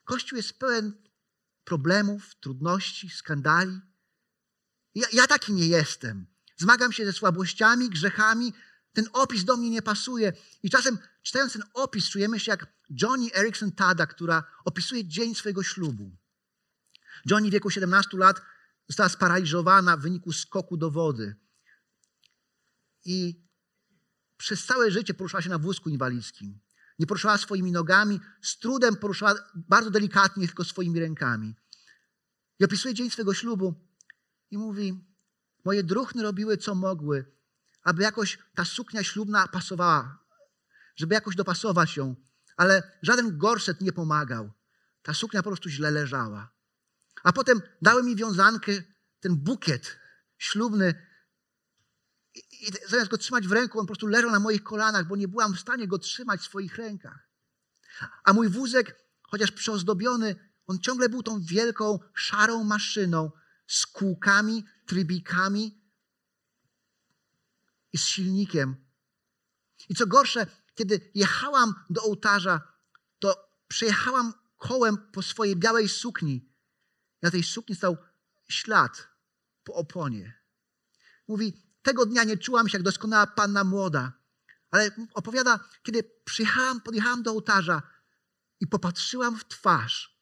Kościół 0.03 0.37
jest 0.37 0.59
pełen 0.59 1.03
problemów, 1.63 2.35
trudności, 2.35 3.09
skandali. 3.09 3.81
Ja, 4.95 5.07
ja 5.13 5.27
taki 5.27 5.53
nie 5.53 5.67
jestem. 5.67 6.27
Zmagam 6.57 6.93
się 6.93 7.05
ze 7.05 7.13
słabościami, 7.13 7.89
grzechami. 7.89 8.53
Ten 8.93 9.05
opis 9.13 9.43
do 9.43 9.57
mnie 9.57 9.69
nie 9.69 9.81
pasuje. 9.81 10.33
I 10.63 10.69
czasem 10.69 10.97
czytając 11.21 11.53
ten 11.53 11.63
opis 11.73 12.09
czujemy 12.09 12.39
się 12.39 12.51
jak 12.51 12.73
Johnny 12.89 13.33
Erickson 13.35 13.71
Tada, 13.71 14.07
która 14.07 14.43
opisuje 14.65 15.05
dzień 15.05 15.35
swojego 15.35 15.63
ślubu. 15.63 16.17
Johnny 17.25 17.49
w 17.49 17.51
wieku 17.51 17.69
17 17.69 18.17
lat 18.17 18.41
została 18.87 19.09
sparaliżowana 19.09 19.97
w 19.97 20.01
wyniku 20.01 20.31
skoku 20.33 20.77
do 20.77 20.91
wody. 20.91 21.35
I 23.05 23.43
przez 24.37 24.65
całe 24.65 24.91
życie 24.91 25.13
poruszała 25.13 25.41
się 25.41 25.49
na 25.49 25.57
wózku 25.57 25.89
inwalidzkim. 25.89 26.59
Nie 26.99 27.07
poruszała 27.07 27.37
swoimi 27.37 27.71
nogami, 27.71 28.19
z 28.41 28.59
trudem 28.59 28.95
poruszała 28.95 29.35
bardzo 29.55 29.91
delikatnie, 29.91 30.47
tylko 30.47 30.63
swoimi 30.63 30.99
rękami. 30.99 31.55
I 32.59 32.65
opisuje 32.65 32.93
dzień 32.93 33.09
swego 33.09 33.33
ślubu 33.33 33.73
i 34.51 34.57
mówi: 34.57 35.05
Moje 35.65 35.83
druchny 35.83 36.23
robiły 36.23 36.57
co 36.57 36.75
mogły, 36.75 37.25
aby 37.83 38.03
jakoś 38.03 38.39
ta 38.55 38.65
suknia 38.65 39.03
ślubna 39.03 39.47
pasowała, 39.47 40.19
żeby 40.95 41.15
jakoś 41.15 41.35
dopasować 41.35 41.97
ją, 41.97 42.15
ale 42.57 42.97
żaden 43.01 43.37
gorset 43.37 43.81
nie 43.81 43.93
pomagał. 43.93 44.51
Ta 45.01 45.13
suknia 45.13 45.43
po 45.43 45.49
prostu 45.49 45.69
źle 45.69 45.91
leżała. 45.91 46.53
A 47.23 47.33
potem 47.33 47.61
dały 47.81 48.03
mi 48.03 48.15
wiązankę, 48.15 48.71
ten 49.19 49.35
bukiet 49.35 49.99
ślubny, 50.37 51.07
i, 52.35 52.67
i 52.67 52.71
zamiast 52.87 53.11
go 53.11 53.17
trzymać 53.17 53.47
w 53.47 53.51
ręku, 53.51 53.79
on 53.79 53.85
po 53.85 53.87
prostu 53.87 54.07
leżał 54.07 54.31
na 54.31 54.39
moich 54.39 54.63
kolanach, 54.63 55.07
bo 55.07 55.15
nie 55.15 55.27
byłam 55.27 55.53
w 55.55 55.59
stanie 55.59 55.87
go 55.87 55.99
trzymać 55.99 56.41
w 56.41 56.43
swoich 56.43 56.75
rękach. 56.75 57.29
A 58.23 58.33
mój 58.33 58.49
wózek, 58.49 58.95
chociaż 59.21 59.51
przeozdobiony, 59.51 60.35
on 60.67 60.79
ciągle 60.79 61.09
był 61.09 61.23
tą 61.23 61.41
wielką, 61.41 61.99
szarą 62.13 62.63
maszyną 62.63 63.31
z 63.67 63.85
kółkami, 63.85 64.65
trybikami 64.85 65.82
i 67.93 67.97
z 67.97 68.05
silnikiem. 68.05 68.75
I 69.89 69.95
co 69.95 70.07
gorsze, 70.07 70.47
kiedy 70.75 71.11
jechałam 71.15 71.73
do 71.89 72.03
ołtarza, 72.03 72.61
to 73.19 73.49
przejechałam 73.67 74.33
kołem 74.57 74.97
po 74.97 75.21
swojej 75.21 75.55
białej 75.55 75.89
sukni. 75.89 76.49
Na 77.21 77.31
tej 77.31 77.43
sukni 77.43 77.75
stał 77.75 77.97
ślad 78.49 79.07
po 79.63 79.73
oponie. 79.73 80.43
Mówi, 81.27 81.63
tego 81.81 82.05
dnia 82.05 82.23
nie 82.23 82.37
czułam 82.37 82.69
się 82.69 82.77
jak 82.77 82.83
doskonała 82.83 83.27
panna 83.27 83.63
młoda. 83.63 84.13
Ale 84.71 84.91
opowiada, 85.13 85.59
kiedy 85.83 86.03
przyjechałam, 86.25 86.81
podjechałam 86.81 87.23
do 87.23 87.31
ołtarza 87.31 87.81
i 88.59 88.67
popatrzyłam 88.67 89.39
w 89.39 89.47
twarz 89.47 90.19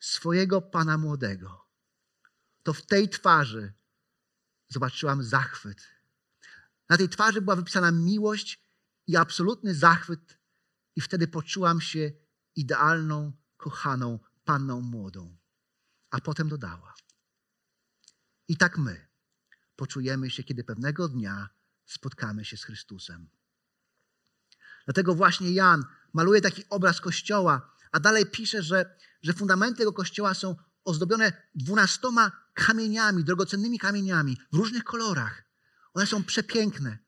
swojego 0.00 0.62
pana 0.62 0.98
młodego, 0.98 1.66
to 2.62 2.72
w 2.72 2.82
tej 2.82 3.08
twarzy 3.08 3.72
zobaczyłam 4.68 5.22
zachwyt. 5.22 5.88
Na 6.88 6.96
tej 6.96 7.08
twarzy 7.08 7.40
była 7.40 7.56
wypisana 7.56 7.90
miłość 7.90 8.62
i 9.06 9.16
absolutny 9.16 9.74
zachwyt, 9.74 10.38
i 10.96 11.00
wtedy 11.00 11.28
poczułam 11.28 11.80
się 11.80 12.12
idealną, 12.56 13.32
kochaną 13.56 14.18
panną 14.44 14.80
młodą. 14.80 15.36
A 16.10 16.20
potem 16.20 16.48
dodała: 16.48 16.94
I 18.48 18.56
tak 18.56 18.78
my 18.78 19.08
poczujemy 19.76 20.30
się, 20.30 20.42
kiedy 20.42 20.64
pewnego 20.64 21.08
dnia 21.08 21.48
spotkamy 21.86 22.44
się 22.44 22.56
z 22.56 22.64
Chrystusem. 22.64 23.30
Dlatego 24.84 25.14
właśnie 25.14 25.50
Jan 25.52 25.84
maluje 26.12 26.40
taki 26.40 26.64
obraz 26.68 27.00
kościoła, 27.00 27.74
a 27.92 28.00
dalej 28.00 28.26
pisze, 28.26 28.62
że, 28.62 28.96
że 29.22 29.32
fundamenty 29.32 29.78
tego 29.78 29.92
kościoła 29.92 30.34
są 30.34 30.56
ozdobione 30.84 31.32
dwunastoma 31.54 32.32
kamieniami, 32.54 33.24
drogocennymi 33.24 33.78
kamieniami 33.78 34.36
w 34.52 34.56
różnych 34.56 34.84
kolorach. 34.84 35.44
One 35.94 36.06
są 36.06 36.24
przepiękne, 36.24 36.98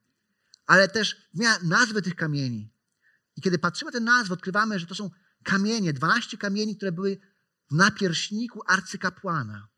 ale 0.67 0.89
też 0.89 1.31
nazwy 1.63 2.03
tych 2.03 2.17
kamieni. 2.17 2.75
I 3.37 3.41
kiedy 3.41 3.59
patrzymy 3.59 3.91
na 3.91 3.99
te 3.99 4.05
nazwy, 4.05 4.35
odkrywamy, 4.35 4.79
że 4.79 4.87
to 4.87 4.95
są 4.95 5.11
kamienie, 5.45 5.93
12 5.93 6.39
kamieni, 6.39 6.77
które 6.77 6.93
były 6.93 7.21
w 7.71 7.75
napierśniku 7.75 8.63
arcykapłana. 8.67 9.69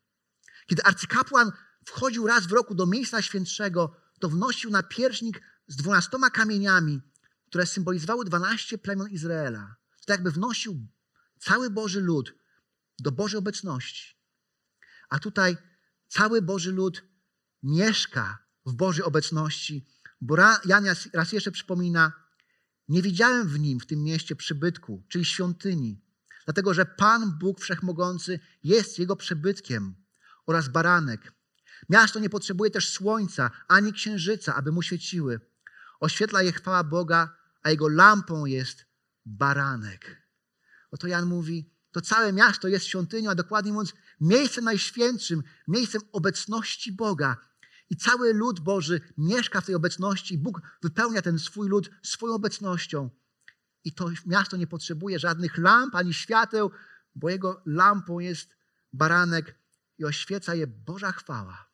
Kiedy 0.67 0.83
arcykapłan 0.83 1.51
wchodził 1.85 2.27
raz 2.27 2.47
w 2.47 2.51
roku 2.51 2.75
do 2.75 2.85
miejsca 2.85 3.21
świętszego, 3.21 3.95
to 4.19 4.29
wnosił 4.29 4.69
na 4.69 4.83
pierśnik 4.83 5.41
z 5.67 5.75
dwunastoma 5.75 6.29
kamieniami, 6.29 7.01
które 7.47 7.65
symbolizowały 7.65 8.25
dwanaście 8.25 8.77
plemion 8.77 9.09
Izraela. 9.09 9.75
To 10.05 10.13
jakby 10.13 10.31
wnosił 10.31 10.87
cały 11.39 11.69
Boży 11.69 12.01
lud 12.01 12.33
do 12.99 13.11
Bożej 13.11 13.37
obecności. 13.37 14.17
A 15.09 15.19
tutaj 15.19 15.57
cały 16.07 16.41
Boży 16.41 16.71
lud 16.71 17.03
mieszka 17.63 18.46
w 18.67 18.73
Bożej 18.73 19.03
obecności, 19.03 19.85
bo 20.21 20.35
Jan 20.65 20.85
raz 21.13 21.31
jeszcze 21.31 21.51
przypomina, 21.51 22.11
nie 22.87 23.01
widziałem 23.01 23.47
w 23.47 23.59
nim, 23.59 23.79
w 23.79 23.85
tym 23.85 24.03
mieście 24.03 24.35
przybytku, 24.35 25.03
czyli 25.07 25.25
świątyni, 25.25 26.01
dlatego 26.45 26.73
że 26.73 26.85
Pan 26.85 27.37
Bóg 27.39 27.59
Wszechmogący 27.61 28.39
jest 28.63 28.99
jego 28.99 29.15
przybytkiem 29.15 29.95
oraz 30.45 30.67
baranek, 30.67 31.37
Miasto 31.89 32.19
nie 32.19 32.29
potrzebuje 32.29 32.71
też 32.71 32.89
słońca 32.89 33.51
ani 33.67 33.93
księżyca, 33.93 34.55
aby 34.55 34.71
mu 34.71 34.81
świeciły. 34.81 35.39
Oświetla 35.99 36.41
je 36.41 36.51
chwała 36.51 36.83
Boga, 36.83 37.37
a 37.63 37.69
jego 37.69 37.87
lampą 37.87 38.45
jest 38.45 38.85
baranek. 39.25 40.21
Oto 40.91 41.07
Jan 41.07 41.25
mówi, 41.25 41.73
to 41.91 42.01
całe 42.01 42.33
miasto 42.33 42.67
jest 42.67 42.85
świątynią, 42.85 43.29
a 43.29 43.35
dokładnie 43.35 43.71
mówiąc, 43.71 43.93
miejscem 44.21 44.63
najświętszym, 44.63 45.43
miejscem 45.67 46.01
obecności 46.11 46.91
Boga. 46.91 47.37
I 47.89 47.95
cały 47.95 48.33
lud 48.33 48.59
Boży 48.59 49.01
mieszka 49.17 49.61
w 49.61 49.65
tej 49.65 49.75
obecności, 49.75 50.37
Bóg 50.37 50.61
wypełnia 50.81 51.21
ten 51.21 51.39
swój 51.39 51.69
lud 51.69 51.89
swoją 52.03 52.33
obecnością. 52.33 53.09
I 53.83 53.93
to 53.93 54.09
miasto 54.25 54.57
nie 54.57 54.67
potrzebuje 54.67 55.19
żadnych 55.19 55.57
lamp 55.57 55.95
ani 55.95 56.13
świateł, 56.13 56.71
bo 57.15 57.29
jego 57.29 57.61
lampą 57.65 58.19
jest 58.19 58.57
baranek 58.93 59.59
i 59.97 60.05
oświeca 60.05 60.55
je 60.55 60.67
Boża 60.67 61.11
chwała. 61.11 61.67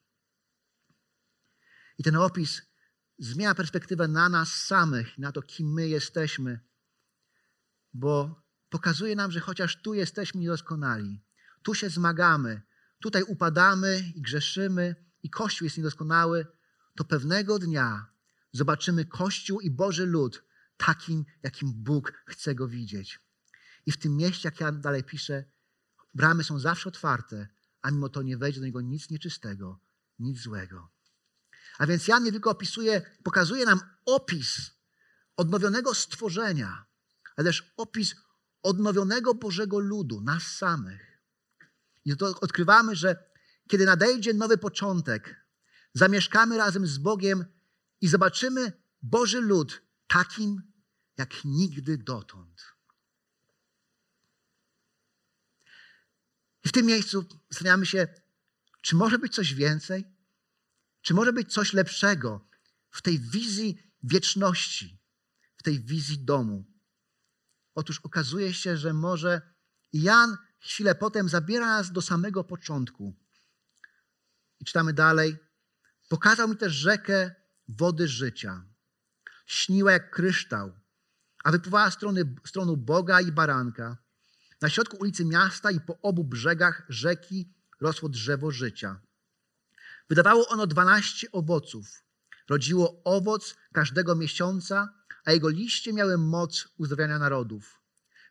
I 1.97 2.03
ten 2.03 2.15
opis 2.15 2.61
zmienia 3.19 3.55
perspektywę 3.55 4.07
na 4.07 4.29
nas 4.29 4.53
samych, 4.53 5.17
na 5.17 5.31
to, 5.31 5.41
kim 5.41 5.73
my 5.73 5.87
jesteśmy, 5.87 6.59
bo 7.93 8.43
pokazuje 8.69 9.15
nam, 9.15 9.31
że 9.31 9.39
chociaż 9.39 9.81
tu 9.81 9.93
jesteśmy 9.93 10.41
niedoskonali, 10.41 11.23
tu 11.63 11.73
się 11.73 11.89
zmagamy, 11.89 12.61
tutaj 12.99 13.23
upadamy 13.23 14.11
i 14.15 14.21
grzeszymy, 14.21 14.95
i 15.23 15.29
Kościół 15.29 15.65
jest 15.65 15.77
niedoskonały, 15.77 16.47
to 16.95 17.03
pewnego 17.03 17.59
dnia 17.59 18.05
zobaczymy 18.51 19.05
Kościół 19.05 19.61
i 19.61 19.71
Boży 19.71 20.05
lud 20.05 20.43
takim, 20.77 21.25
jakim 21.43 21.73
Bóg 21.73 22.13
chce 22.27 22.55
go 22.55 22.67
widzieć. 22.67 23.19
I 23.85 23.91
w 23.91 23.97
tym 23.97 24.17
mieście, 24.17 24.47
jak 24.47 24.59
ja 24.59 24.71
dalej 24.71 25.03
piszę, 25.03 25.43
bramy 26.13 26.43
są 26.43 26.59
zawsze 26.59 26.89
otwarte, 26.89 27.47
a 27.81 27.91
mimo 27.91 28.09
to 28.09 28.21
nie 28.21 28.37
wejdzie 28.37 28.59
do 28.59 28.65
niego 28.65 28.81
nic 28.81 29.09
nieczystego, 29.09 29.79
nic 30.19 30.39
złego. 30.39 30.89
A 31.77 31.87
więc 31.87 32.07
Jan 32.07 32.23
nie 32.23 32.31
tylko 32.31 32.49
opisuje, 32.49 33.01
pokazuje 33.23 33.65
nam 33.65 33.79
opis 34.05 34.71
odnowionego 35.37 35.93
stworzenia, 35.93 36.85
ale 37.35 37.45
też 37.45 37.73
opis 37.77 38.15
odnowionego 38.63 39.33
Bożego 39.33 39.79
ludu, 39.79 40.21
nas 40.21 40.43
samych. 40.43 41.19
I 42.05 42.17
to 42.17 42.39
odkrywamy, 42.41 42.95
że 42.95 43.32
kiedy 43.67 43.85
nadejdzie 43.85 44.33
nowy 44.33 44.57
początek, 44.57 45.45
zamieszkamy 45.93 46.57
razem 46.57 46.87
z 46.87 46.97
Bogiem 46.97 47.45
i 48.01 48.07
zobaczymy 48.07 48.71
Boży 49.01 49.41
lud 49.41 49.81
takim, 50.07 50.61
jak 51.17 51.45
nigdy 51.45 51.97
dotąd. 51.97 52.63
I 56.65 56.69
w 56.69 56.71
tym 56.71 56.85
miejscu 56.85 57.25
zastanawiamy 57.49 57.85
się, 57.85 58.07
czy 58.81 58.95
może 58.95 59.19
być 59.19 59.35
coś 59.35 59.53
więcej? 59.53 60.05
Czy 61.01 61.13
może 61.13 61.33
być 61.33 61.53
coś 61.53 61.73
lepszego 61.73 62.47
w 62.89 63.01
tej 63.01 63.19
wizji 63.19 63.91
wieczności, 64.03 64.99
w 65.57 65.63
tej 65.63 65.79
wizji 65.79 66.25
domu? 66.25 66.65
Otóż 67.75 67.99
okazuje 67.99 68.53
się, 68.53 68.77
że 68.77 68.93
może 68.93 69.41
Jan 69.93 70.37
chwilę 70.59 70.95
potem 70.95 71.29
zabiera 71.29 71.65
nas 71.65 71.91
do 71.91 72.01
samego 72.01 72.43
początku. 72.43 73.22
I 74.63 74.65
czytamy 74.65 74.93
dalej. 74.93 75.37
Pokazał 76.09 76.47
mi 76.49 76.57
też 76.57 76.73
rzekę 76.73 77.35
wody 77.67 78.07
życia. 78.07 78.65
Śniła 79.45 79.91
jak 79.91 80.11
kryształ, 80.11 80.79
a 81.43 81.51
wypływała 81.51 81.91
strony, 81.91 82.35
stronu 82.45 82.77
Boga 82.77 83.21
i 83.21 83.31
baranka. 83.31 83.97
Na 84.61 84.69
środku 84.69 84.97
ulicy 84.97 85.25
miasta 85.25 85.71
i 85.71 85.79
po 85.79 86.01
obu 86.01 86.23
brzegach 86.23 86.85
rzeki 86.89 87.53
rosło 87.81 88.09
drzewo 88.09 88.51
życia 88.51 89.01
Wydawało 90.09 90.47
ono 90.47 90.67
dwanaście 90.67 91.31
owoców. 91.31 92.03
Rodziło 92.49 93.01
owoc 93.03 93.55
każdego 93.73 94.15
miesiąca, 94.15 94.93
a 95.25 95.31
jego 95.31 95.49
liście 95.49 95.93
miały 95.93 96.17
moc 96.17 96.67
uzdrawiania 96.77 97.19
narodów. 97.19 97.81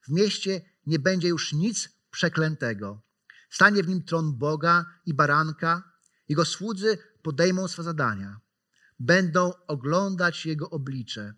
W 0.02 0.08
mieście 0.08 0.60
nie 0.86 0.98
będzie 0.98 1.28
już 1.28 1.52
nic 1.52 1.88
przeklętego. 2.10 3.02
Stanie 3.50 3.82
w 3.82 3.88
nim 3.88 4.02
tron 4.02 4.38
Boga 4.38 4.84
i 5.06 5.14
baranka. 5.14 5.91
Jego 6.32 6.44
słudzy 6.44 6.98
podejmą 7.22 7.68
swe 7.68 7.82
zadania. 7.82 8.40
Będą 8.98 9.52
oglądać 9.66 10.46
Jego 10.46 10.70
oblicze. 10.70 11.34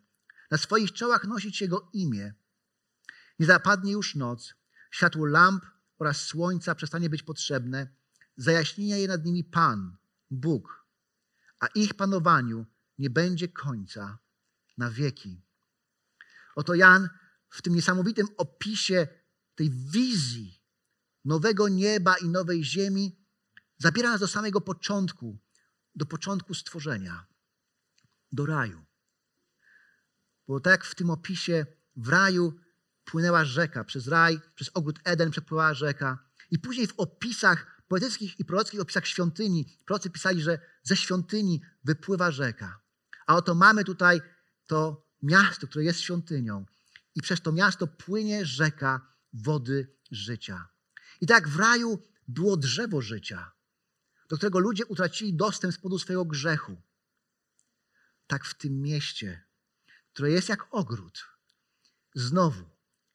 Na 0.51 0.59
swoich 0.59 0.93
czołach 0.93 1.25
nosić 1.25 1.61
Jego 1.61 1.91
imię. 1.93 2.35
Nie 3.39 3.47
zapadnie 3.47 3.93
już 3.93 4.15
noc. 4.15 4.55
Światło 4.91 5.27
lamp 5.27 5.65
oraz 5.99 6.23
słońca 6.23 6.75
przestanie 6.75 7.11
być 7.11 7.23
potrzebne. 7.23 7.89
Zajaśnienia 8.37 8.97
je 8.97 9.09
nad 9.09 9.25
nimi 9.25 9.45
Pan, 9.45 9.97
Bóg. 10.31 10.87
A 11.61 11.67
ich 11.67 11.95
panowaniu 11.95 12.67
nie 12.99 13.11
będzie 13.11 13.49
końca 13.49 14.19
na 14.79 14.91
wieki. 14.91 15.43
Oto 16.57 16.75
Jan 16.75 17.09
w 17.51 17.63
tym 17.63 17.75
niesamowitym 17.75 18.27
opisie 18.37 19.09
tej 19.55 19.71
wizji 19.71 20.63
nowego 21.25 21.69
nieba 21.69 22.17
i 22.17 22.29
nowej 22.29 22.65
ziemi 22.65 23.24
zabiera 23.79 24.11
nas 24.11 24.21
do 24.21 24.29
samego 24.29 24.61
początku, 24.61 25.39
do 25.95 26.07
początku 26.07 26.55
stworzenia, 26.55 27.27
do 28.33 28.47
raju. 28.47 28.85
Bo 30.49 30.61
tak 30.61 30.71
jak 30.71 30.85
w 30.85 30.95
tym 30.95 31.11
opisie 31.11 31.67
w 31.97 32.09
raju 32.09 32.61
płynęła 33.05 33.45
rzeka, 33.45 33.85
przez 33.85 34.09
raj, 34.09 34.41
przez 34.55 34.71
ogród 34.75 34.99
Eden 35.05 35.31
przepływała 35.31 35.75
rzeka. 35.75 36.19
I 36.51 36.59
później 36.59 36.87
w 36.87 36.95
opisach 36.97 37.83
poetyckich 37.89 38.41
i 38.41 38.45
prorockich 38.45 38.81
opisach 38.81 39.07
świątyni, 39.07 39.79
prorocy 39.85 40.11
pisali, 40.11 40.43
że 40.43 40.59
ze 40.83 40.97
świątyni 40.97 41.63
wypływa 41.85 42.31
rzeka. 42.31 42.81
A 43.27 43.37
oto 43.37 43.55
mamy 43.55 43.85
tutaj 43.85 44.21
to 44.67 45.07
miasto, 45.23 45.67
które 45.67 45.85
jest 45.85 46.01
świątynią. 46.01 46.67
I 47.15 47.23
przez 47.23 47.41
to 47.41 47.53
miasto 47.53 47.87
płynie 47.87 48.47
rzeka 48.47 49.01
wody 49.33 49.97
życia. 50.11 50.69
I 51.21 51.27
tak 51.27 51.49
w 51.49 51.57
raju 51.57 52.03
było 52.29 52.57
drzewo 52.57 53.01
życia, 53.01 53.53
do 54.29 54.37
którego 54.37 54.59
ludzie 54.59 54.87
utracili 54.87 55.35
dostęp 55.35 55.75
z 55.75 55.77
powodu 55.77 55.99
swojego 55.99 56.25
grzechu. 56.25 56.77
Tak 58.27 58.45
w 58.45 58.55
tym 58.55 58.83
mieście, 58.83 59.45
które 60.13 60.31
jest 60.31 60.49
jak 60.49 60.67
ogród, 60.71 61.25
znowu 62.15 62.65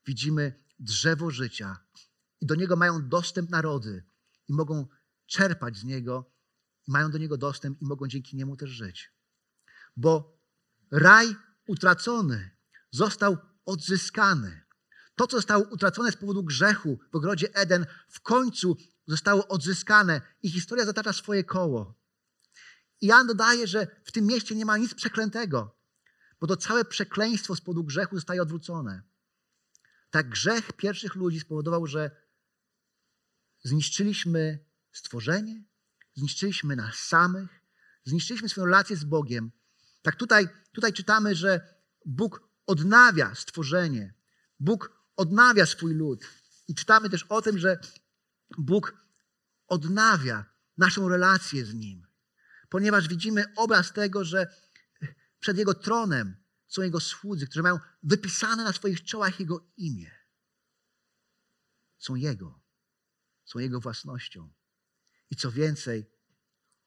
widzimy 0.06 0.64
drzewo 0.78 1.30
życia 1.30 1.78
i 2.40 2.46
do 2.46 2.54
niego 2.54 2.76
mają 2.76 3.08
dostęp 3.08 3.50
narody 3.50 4.04
i 4.48 4.52
mogą 4.52 4.86
czerpać 5.26 5.76
z 5.76 5.84
niego, 5.84 6.32
mają 6.88 7.10
do 7.10 7.18
niego 7.18 7.36
dostęp 7.36 7.82
i 7.82 7.84
mogą 7.84 8.06
dzięki 8.06 8.36
niemu 8.36 8.56
też 8.56 8.70
żyć. 8.70 9.12
Bo 9.96 10.40
raj 10.90 11.36
utracony 11.66 12.50
został 12.90 13.38
odzyskany. 13.64 14.60
To, 15.14 15.26
co 15.26 15.36
zostało 15.36 15.64
utracone 15.64 16.12
z 16.12 16.16
powodu 16.16 16.44
grzechu 16.44 16.98
w 17.12 17.16
ogrodzie 17.16 17.54
Eden, 17.54 17.86
w 18.08 18.20
końcu 18.20 18.76
zostało 19.06 19.48
odzyskane 19.48 20.20
i 20.42 20.50
historia 20.50 20.84
zatacza 20.84 21.12
swoje 21.12 21.44
koło. 21.44 22.00
I 23.00 23.06
Jan 23.06 23.26
dodaje, 23.26 23.66
że 23.66 23.86
w 24.04 24.12
tym 24.12 24.26
mieście 24.26 24.54
nie 24.54 24.64
ma 24.64 24.78
nic 24.78 24.94
przeklętego, 24.94 25.76
bo 26.40 26.46
to 26.46 26.56
całe 26.56 26.84
przekleństwo 26.84 27.56
z 27.56 27.60
powodu 27.60 27.84
grzechu 27.84 28.16
zostaje 28.16 28.42
odwrócone. 28.42 29.02
Tak 30.10 30.28
grzech 30.28 30.72
pierwszych 30.72 31.14
ludzi 31.14 31.40
spowodował, 31.40 31.86
że 31.86 32.10
zniszczyliśmy 33.62 34.64
stworzenie, 34.92 35.64
zniszczyliśmy 36.14 36.76
nas 36.76 36.94
samych, 36.96 37.60
zniszczyliśmy 38.04 38.48
swoją 38.48 38.64
relację 38.64 38.96
z 38.96 39.04
Bogiem. 39.04 39.50
Tak 40.02 40.16
tutaj, 40.16 40.48
tutaj 40.72 40.92
czytamy, 40.92 41.34
że 41.34 41.74
Bóg 42.06 42.48
odnawia 42.66 43.34
stworzenie, 43.34 44.14
Bóg 44.60 45.00
odnawia 45.16 45.66
swój 45.66 45.94
lud. 45.94 46.24
I 46.68 46.74
czytamy 46.74 47.10
też 47.10 47.22
o 47.22 47.42
tym, 47.42 47.58
że 47.58 47.78
Bóg 48.58 49.04
odnawia 49.66 50.44
naszą 50.78 51.08
relację 51.08 51.64
z 51.66 51.74
Nim, 51.74 52.06
ponieważ 52.68 53.08
widzimy 53.08 53.44
obraz 53.56 53.92
tego, 53.92 54.24
że 54.24 54.54
przed 55.40 55.58
Jego 55.58 55.74
tronem 55.74 56.36
są 56.68 56.82
Jego 56.82 57.00
słudzy, 57.00 57.46
którzy 57.46 57.62
mają 57.62 57.78
wypisane 58.02 58.64
na 58.64 58.72
swoich 58.72 59.04
czołach 59.04 59.40
Jego 59.40 59.66
imię. 59.76 60.10
Są 61.98 62.14
Jego, 62.14 62.60
są 63.44 63.58
Jego 63.58 63.80
własnością. 63.80 64.52
I 65.30 65.36
co 65.36 65.52
więcej, 65.52 66.10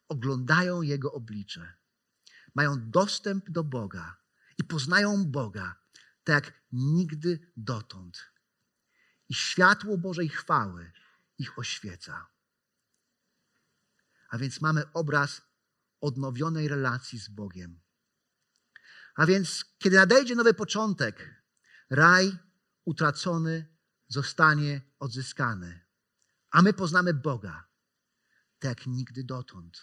oglądają 0.07 0.81
Jego 0.81 1.11
oblicze. 1.11 1.73
Mają 2.55 2.89
dostęp 2.91 3.49
do 3.49 3.63
Boga 3.63 4.17
i 4.57 4.63
poznają 4.63 5.25
Boga 5.25 5.83
tak 6.23 6.45
jak 6.45 6.61
nigdy 6.71 7.51
dotąd. 7.57 8.31
I 9.29 9.33
światło 9.33 9.97
Bożej 9.97 10.29
chwały 10.29 10.91
ich 11.43 11.59
oświeca. 11.59 12.27
A 14.29 14.37
więc 14.37 14.61
mamy 14.61 14.91
obraz 14.93 15.41
odnowionej 16.01 16.67
relacji 16.67 17.19
z 17.19 17.29
Bogiem. 17.29 17.81
A 19.15 19.25
więc, 19.25 19.65
kiedy 19.77 19.95
nadejdzie 19.95 20.35
nowy 20.35 20.53
początek, 20.53 21.43
raj 21.89 22.37
utracony 22.85 23.77
zostanie 24.07 24.81
odzyskany, 24.99 25.85
a 26.51 26.61
my 26.61 26.73
poznamy 26.73 27.13
Boga, 27.13 27.67
tak 28.59 28.69
jak 28.69 28.87
nigdy 28.87 29.23
dotąd. 29.23 29.81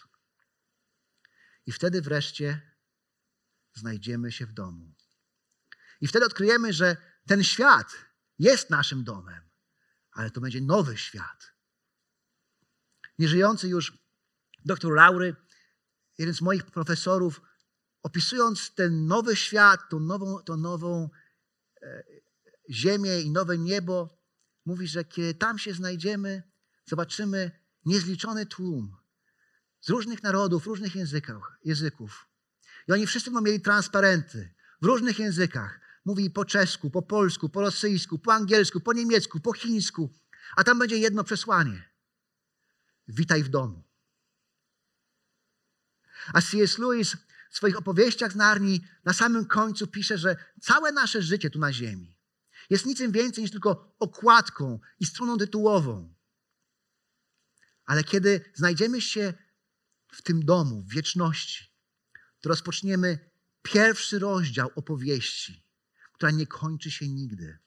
I 1.65 1.71
wtedy 1.71 2.01
wreszcie 2.01 2.71
znajdziemy 3.73 4.31
się 4.31 4.45
w 4.45 4.53
domu. 4.53 4.95
I 6.01 6.07
wtedy 6.07 6.25
odkryjemy, 6.25 6.73
że 6.73 6.97
ten 7.27 7.43
świat 7.43 7.91
jest 8.39 8.69
naszym 8.69 9.03
domem, 9.03 9.50
ale 10.11 10.31
to 10.31 10.41
będzie 10.41 10.61
nowy 10.61 10.97
świat. 10.97 11.53
Nieżyjący 13.19 13.67
już 13.67 13.97
dr 14.65 14.93
Laury, 14.93 15.35
jeden 16.17 16.35
z 16.35 16.41
moich 16.41 16.65
profesorów, 16.65 17.41
opisując 18.03 18.73
ten 18.73 19.07
nowy 19.07 19.35
świat, 19.35 19.79
tą 19.89 19.99
nową, 19.99 20.39
tą 20.39 20.57
nową 20.57 21.09
e, 21.81 22.03
ziemię 22.69 23.21
i 23.21 23.31
nowe 23.31 23.57
niebo, 23.57 24.21
mówi, 24.65 24.87
że 24.87 25.05
kiedy 25.05 25.33
tam 25.33 25.59
się 25.59 25.73
znajdziemy, 25.73 26.43
zobaczymy 26.85 27.51
niezliczony 27.85 28.45
tłum 28.45 28.97
z 29.81 29.89
różnych 29.89 30.23
narodów, 30.23 30.67
różnych 30.67 30.95
języków. 31.63 32.27
I 32.87 32.91
oni 32.91 33.07
wszyscy 33.07 33.31
będą 33.31 33.41
mieli 33.45 33.61
transparenty 33.61 34.53
w 34.81 34.85
różnych 34.85 35.19
językach. 35.19 35.79
Mówi 36.05 36.29
po 36.29 36.45
czesku, 36.45 36.89
po 36.89 37.01
polsku, 37.01 37.49
po 37.49 37.61
rosyjsku, 37.61 38.19
po 38.19 38.33
angielsku, 38.33 38.79
po 38.79 38.93
niemiecku, 38.93 39.39
po 39.39 39.53
chińsku. 39.53 40.13
A 40.55 40.63
tam 40.63 40.79
będzie 40.79 40.97
jedno 40.97 41.23
przesłanie. 41.23 41.89
Witaj 43.07 43.43
w 43.43 43.49
domu. 43.49 43.83
A 46.33 46.41
C.S. 46.41 46.77
Lewis 46.77 47.17
w 47.51 47.55
swoich 47.55 47.77
opowieściach 47.77 48.31
z 48.31 48.35
Narni 48.35 48.81
na 49.03 49.13
samym 49.13 49.45
końcu 49.45 49.87
pisze, 49.87 50.17
że 50.17 50.35
całe 50.61 50.91
nasze 50.91 51.21
życie 51.21 51.49
tu 51.49 51.59
na 51.59 51.73
ziemi 51.73 52.21
jest 52.71 52.85
niczym 52.85 53.11
więcej 53.11 53.41
niż 53.41 53.51
tylko 53.51 53.95
okładką 53.99 54.79
i 54.99 55.05
stroną 55.05 55.37
tytułową. 55.37 56.15
Ale 57.85 58.03
kiedy 58.03 58.51
znajdziemy 58.53 59.01
się 59.01 59.33
w 60.11 60.21
tym 60.21 60.45
domu, 60.45 60.81
w 60.81 60.93
wieczności, 60.93 61.73
to 62.41 62.49
rozpoczniemy 62.49 63.31
pierwszy 63.61 64.19
rozdział 64.19 64.71
opowieści, 64.75 65.60
która 66.21 66.31
nie 66.31 66.47
kończy 66.47 66.91
się 66.91 67.07
nigdy. 67.07 67.59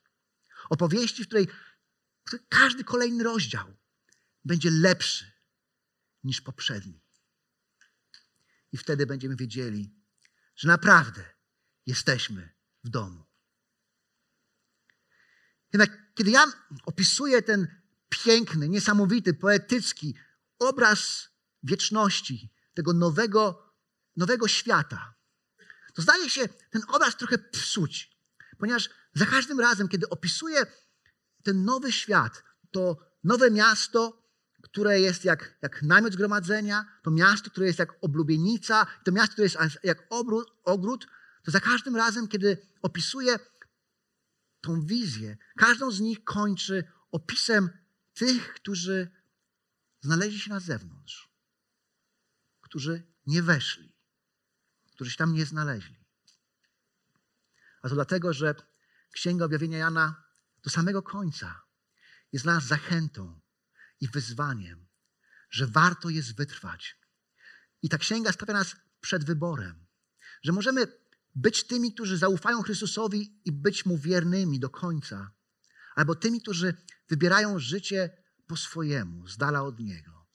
Opowieści, 0.71 1.25
w 1.25 1.27
której 1.27 1.49
każdy 2.49 2.85
kolejny 2.85 3.25
rozdział 3.25 3.77
będzie 4.45 4.71
lepszy 4.71 5.33
niż 6.25 6.41
poprzedni. 6.41 7.01
I 8.73 8.77
wtedy 8.77 9.07
będziemy 9.07 9.37
wiedzieli, 9.37 9.95
że 10.57 10.69
naprawdę 10.69 11.25
jesteśmy 11.87 12.55
w 12.85 12.89
domu. 12.89 13.25
Jednak 15.73 16.15
kiedy 16.15 16.31
ja 16.31 16.47
opisuję 16.85 17.43
ten 17.43 17.81
piękny, 18.09 18.69
niesamowity, 18.69 19.35
poetycki 19.35 20.15
obraz 20.59 21.29
wieczności, 21.63 22.53
tego 22.75 22.93
nowego, 22.93 23.73
nowego 24.17 24.49
świata, 24.49 25.15
to 25.95 26.03
zdaje 26.03 26.31
się 26.31 26.49
ten 26.49 26.83
obraz 26.89 27.17
trochę 27.17 27.39
psuć. 27.39 28.14
Ponieważ 28.59 28.91
za 29.15 29.27
każdym 29.27 29.61
razem, 29.61 29.89
kiedy 29.89 30.09
opisuję 30.09 30.67
ten 31.43 31.65
nowy 31.65 31.93
świat, 31.93 32.43
to 32.71 32.97
nowe 33.25 33.51
miasto, 33.51 34.25
które 34.63 35.01
jest 35.01 35.25
jak, 35.25 35.59
jak 35.63 35.83
namiot 35.83 36.13
zgromadzenia, 36.13 36.85
to 37.03 37.11
miasto, 37.11 37.51
które 37.51 37.67
jest 37.67 37.79
jak 37.79 37.95
oblubienica, 38.01 38.87
to 39.05 39.13
miasto, 39.13 39.33
które 39.33 39.45
jest 39.45 39.79
jak 39.83 40.07
obrót, 40.11 40.53
ogród, 40.65 41.07
to 41.45 41.51
za 41.51 41.61
każdym 41.61 41.97
razem, 41.97 42.29
kiedy 42.29 42.69
opisuję 42.83 43.39
tą 44.61 44.87
wizję, 44.87 45.37
każdą 45.57 45.91
z 45.91 46.01
nich 46.01 46.25
kończy 46.25 46.85
opisem 47.11 47.71
tych, 48.15 48.55
którzy 48.55 49.11
znaleźli 50.01 50.41
się 50.41 50.51
na 50.51 50.61
zewnątrz, 50.61 51.31
którzy 52.61 53.03
nie 53.27 53.43
weszli, 53.43 53.93
którzy 54.93 55.11
się 55.11 55.17
tam 55.17 55.33
nie 55.33 55.47
znaleźli. 55.47 56.04
A 57.85 57.89
to 57.89 57.95
dlatego, 57.95 58.33
że 58.33 58.55
Księga 59.13 59.45
Objawienia 59.45 59.79
Jana 59.79 60.25
do 60.63 60.71
samego 60.71 61.03
końca 61.03 61.63
jest 62.33 62.45
dla 62.45 62.55
nas 62.55 62.67
zachętą 62.67 63.41
i 64.01 64.09
wyzwaniem, 64.09 64.87
że 65.51 65.67
warto 65.67 66.09
jest 66.09 66.37
wytrwać. 66.37 66.97
I 67.83 67.89
ta 67.89 67.99
księga 67.99 68.33
stawia 68.33 68.55
nas 68.55 68.77
przed 69.01 69.25
wyborem, 69.25 69.87
że 70.43 70.53
możemy 70.53 70.87
być 71.35 71.67
tymi, 71.67 71.95
którzy 71.95 72.19
zaufają 72.19 72.63
Chrystusowi 72.63 73.41
i 73.45 73.53
być 73.53 73.87
Mu 73.87 73.99
wiernymi 73.99 74.61
do 74.61 74.71
końca, 74.71 75.31
albo 75.95 76.15
tymi, 76.15 76.41
którzy 76.41 76.75
wybierają 77.09 77.59
życie 77.59 78.11
po 78.47 78.57
swojemu, 78.57 79.29
z 79.29 79.37
dala 79.37 79.63
od 79.63 79.81
Niego. 79.81 80.27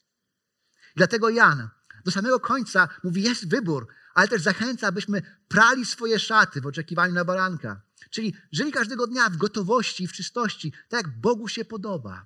I 0.96 0.98
dlatego 0.98 1.30
Jan 1.30 1.70
do 2.06 2.12
samego 2.12 2.40
końca 2.40 2.90
mówi, 3.04 3.22
jest 3.22 3.50
wybór, 3.50 3.88
ale 4.14 4.28
też 4.28 4.42
zachęca, 4.42 4.88
abyśmy 4.88 5.22
prali 5.48 5.86
swoje 5.86 6.20
szaty 6.20 6.62
w 6.62 6.66
oczekiwaniu 6.66 7.14
na 7.14 7.26
baranka. 7.26 7.82
Czyli 8.10 8.36
żyli 8.52 8.72
każdego 8.72 9.08
dnia 9.08 9.30
w 9.30 9.38
gotowości 9.38 10.04
i 10.04 10.08
w 10.08 10.14
czystości, 10.14 10.72
tak 10.90 11.06
jak 11.06 11.22
Bogu 11.22 11.48
się 11.48 11.66
podoba. 11.66 12.26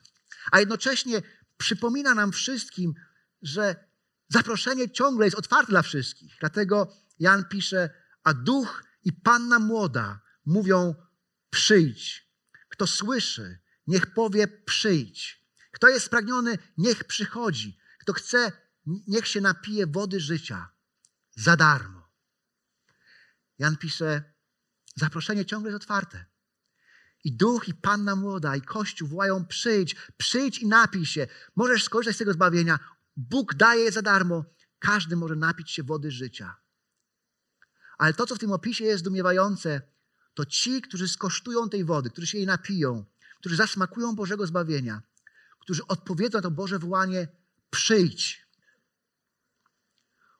A 0.52 0.60
jednocześnie 0.60 1.22
przypomina 1.58 2.14
nam 2.14 2.32
wszystkim, 2.32 2.94
że 3.42 3.76
zaproszenie 4.30 4.90
ciągle 4.90 5.26
jest 5.26 5.38
otwarte 5.38 5.70
dla 5.70 5.82
wszystkich. 5.82 6.38
Dlatego 6.40 6.94
Jan 7.20 7.46
pisze, 7.46 7.90
a 8.24 8.34
duch 8.34 8.84
i 9.04 9.14
panna 9.14 9.60
młoda 9.60 10.20
mówią: 10.46 10.96
przyjdź. 11.50 12.30
Kto 12.70 12.88
słyszy, 12.88 13.60
niech 13.88 14.14
powie: 14.14 14.48
przyjdź. 14.48 15.44
Kto 15.72 15.90
jest 15.90 16.06
spragniony, 16.06 16.58
niech 16.78 17.04
przychodzi. 17.04 17.78
Kto 18.00 18.14
chce, 18.14 18.52
niech 18.86 19.28
się 19.28 19.42
napije 19.42 19.88
wody 19.88 20.20
życia 20.20 20.73
za 21.36 21.56
darmo. 21.56 22.10
Jan 23.60 23.78
pisze: 23.78 24.34
zaproszenie 24.96 25.46
ciągle 25.46 25.72
jest 25.72 25.84
otwarte. 25.84 26.26
I 27.24 27.38
duch, 27.38 27.68
i 27.68 27.74
panna 27.74 28.16
młoda, 28.16 28.56
i 28.56 28.62
kościół 28.62 29.08
wołają: 29.08 29.46
przyjdź, 29.46 29.96
przyjdź 30.18 30.60
i 30.60 30.68
napij 30.68 31.06
się. 31.06 31.28
Możesz 31.56 31.84
skorzystać 31.84 32.16
z 32.16 32.20
tego 32.20 32.34
zbawienia. 32.34 32.80
Bóg 33.16 33.54
daje 33.54 33.84
je 33.84 33.92
za 33.92 34.02
darmo. 34.02 34.46
Każdy 34.80 35.16
może 35.16 35.36
napić 35.36 35.72
się 35.72 35.84
wody 35.84 36.12
życia. 36.12 36.56
Ale 37.98 38.14
to, 38.14 38.26
co 38.26 38.36
w 38.36 38.40
tym 38.40 38.52
opisie 38.52 38.84
jest 38.84 39.00
zdumiewające, 39.00 39.82
to 40.34 40.46
ci, 40.46 40.82
którzy 40.82 41.08
skosztują 41.08 41.70
tej 41.70 41.86
wody, 41.86 42.10
którzy 42.10 42.28
się 42.28 42.38
jej 42.38 42.48
napiją, 42.48 43.06
którzy 43.40 43.56
zasmakują 43.56 44.16
Bożego 44.16 44.48
zbawienia, 44.48 45.02
którzy 45.60 45.88
odpowiedzą 45.88 46.38
na 46.38 46.42
to 46.42 46.52
Boże 46.52 46.80
wołanie: 46.80 47.28
przyjdź. 47.70 48.48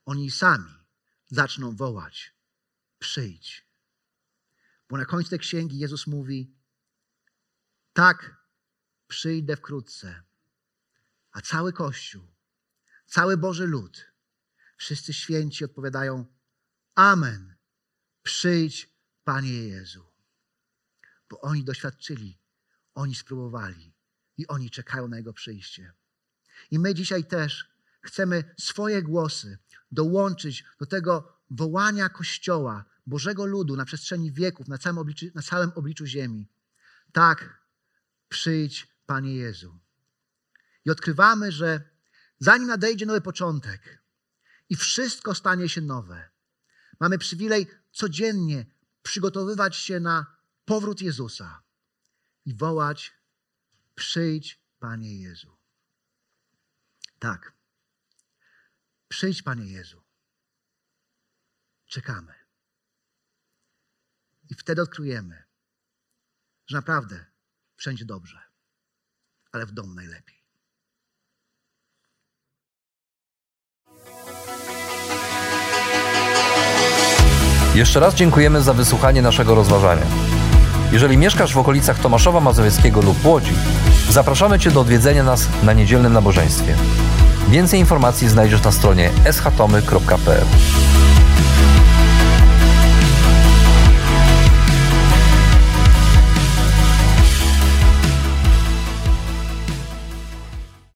Oni 0.06 0.32
sami 0.32 0.83
zaczną 1.28 1.76
wołać: 1.76 2.36
przyjdź. 3.00 3.68
Bo 4.90 4.98
na 4.98 5.06
końcu 5.06 5.30
tej 5.30 5.40
księgi 5.40 5.80
Jezus 5.80 6.08
mówi: 6.08 6.56
Tak, 7.94 8.36
przyjdę 9.08 9.56
wkrótce. 9.56 10.24
A 11.32 11.42
cały 11.42 11.74
Kościół, 11.74 12.28
cały 13.06 13.38
Boży 13.38 13.68
lud, 13.68 14.12
wszyscy 14.78 15.14
święci 15.14 15.66
odpowiadają: 15.66 16.26
Amen. 16.96 17.56
Przyjdź, 18.24 18.94
Panie 19.24 19.68
Jezu. 19.68 20.06
Bo 21.30 21.42
oni 21.42 21.64
doświadczyli, 21.64 22.40
oni 22.94 23.16
spróbowali 23.16 23.94
i 24.38 24.48
oni 24.48 24.70
czekają 24.70 25.08
na 25.08 25.18
Jego 25.18 25.34
przyjście. 25.34 25.94
I 26.72 26.80
my 26.80 26.94
dzisiaj 26.94 27.26
też 27.26 27.73
chcemy 28.04 28.56
swoje 28.60 29.04
głosy 29.04 29.58
dołączyć 29.92 30.66
do 30.80 30.86
tego 30.86 31.38
wołania 31.50 32.10
Kościoła, 32.10 32.86
Bożego 33.06 33.46
ludu 33.46 33.76
na 33.76 33.86
przestrzeni 33.86 34.32
wieków, 34.32 34.68
na 34.68 34.78
całym 34.78 34.98
obliczu, 34.98 35.26
na 35.36 35.42
całym 35.42 35.72
obliczu 35.76 36.06
ziemi. 36.06 36.50
Tak, 37.12 37.62
przyjdź, 38.30 38.88
Panie 39.06 39.36
Jezu. 39.36 39.80
I 40.86 40.92
odkrywamy, 40.92 41.52
że 41.52 41.90
zanim 42.40 42.68
nadejdzie 42.68 43.06
nowy 43.06 43.22
początek 43.22 44.04
i 44.70 44.76
wszystko 44.76 45.36
stanie 45.36 45.70
się 45.70 45.82
nowe, 45.82 46.30
mamy 47.00 47.18
przywilej 47.18 47.68
codziennie 47.92 48.66
przygotowywać 49.04 49.76
się 49.76 50.00
na 50.00 50.26
powrót 50.66 51.02
Jezusa 51.02 51.64
i 52.46 52.54
wołać: 52.56 53.14
Przyjdź, 53.96 54.62
Panie 54.80 55.22
Jezu. 55.22 55.58
Tak. 57.20 57.63
Przyjdź, 59.14 59.42
Panie 59.42 59.66
Jezu. 59.66 60.02
Czekamy. 61.86 62.34
I 64.50 64.56
wtedy 64.56 64.82
odkryjemy, 64.82 65.44
że 66.68 66.78
naprawdę 66.78 67.26
wszędzie 67.76 68.06
dobrze, 68.06 68.42
ale 69.52 69.66
w 69.66 69.72
domu 69.72 69.94
najlepiej. 69.94 70.44
Jeszcze 77.76 78.00
raz 78.00 78.16
dziękujemy 78.16 78.62
za 78.62 78.74
wysłuchanie 78.74 79.22
naszego 79.22 79.56
rozważania. 79.56 80.06
Jeżeli 80.92 81.18
mieszkasz 81.18 81.54
w 81.54 81.58
okolicach 81.58 82.00
Tomaszowa 82.00 82.40
Mazowieckiego 82.40 83.02
lub 83.02 83.26
Łodzi, 83.26 83.54
zapraszamy 84.10 84.60
Cię 84.60 84.72
do 84.72 84.82
odwiedzenia 84.82 85.24
nas 85.24 85.64
na 85.64 85.74
niedzielnym 85.74 86.14
nabożeństwie. 86.14 86.78
Więcej 87.50 87.80
informacji 87.80 88.30
znajdziesz 88.30 88.64
na 88.64 88.72
stronie 88.72 89.10
schatomy.pl. 89.32 90.46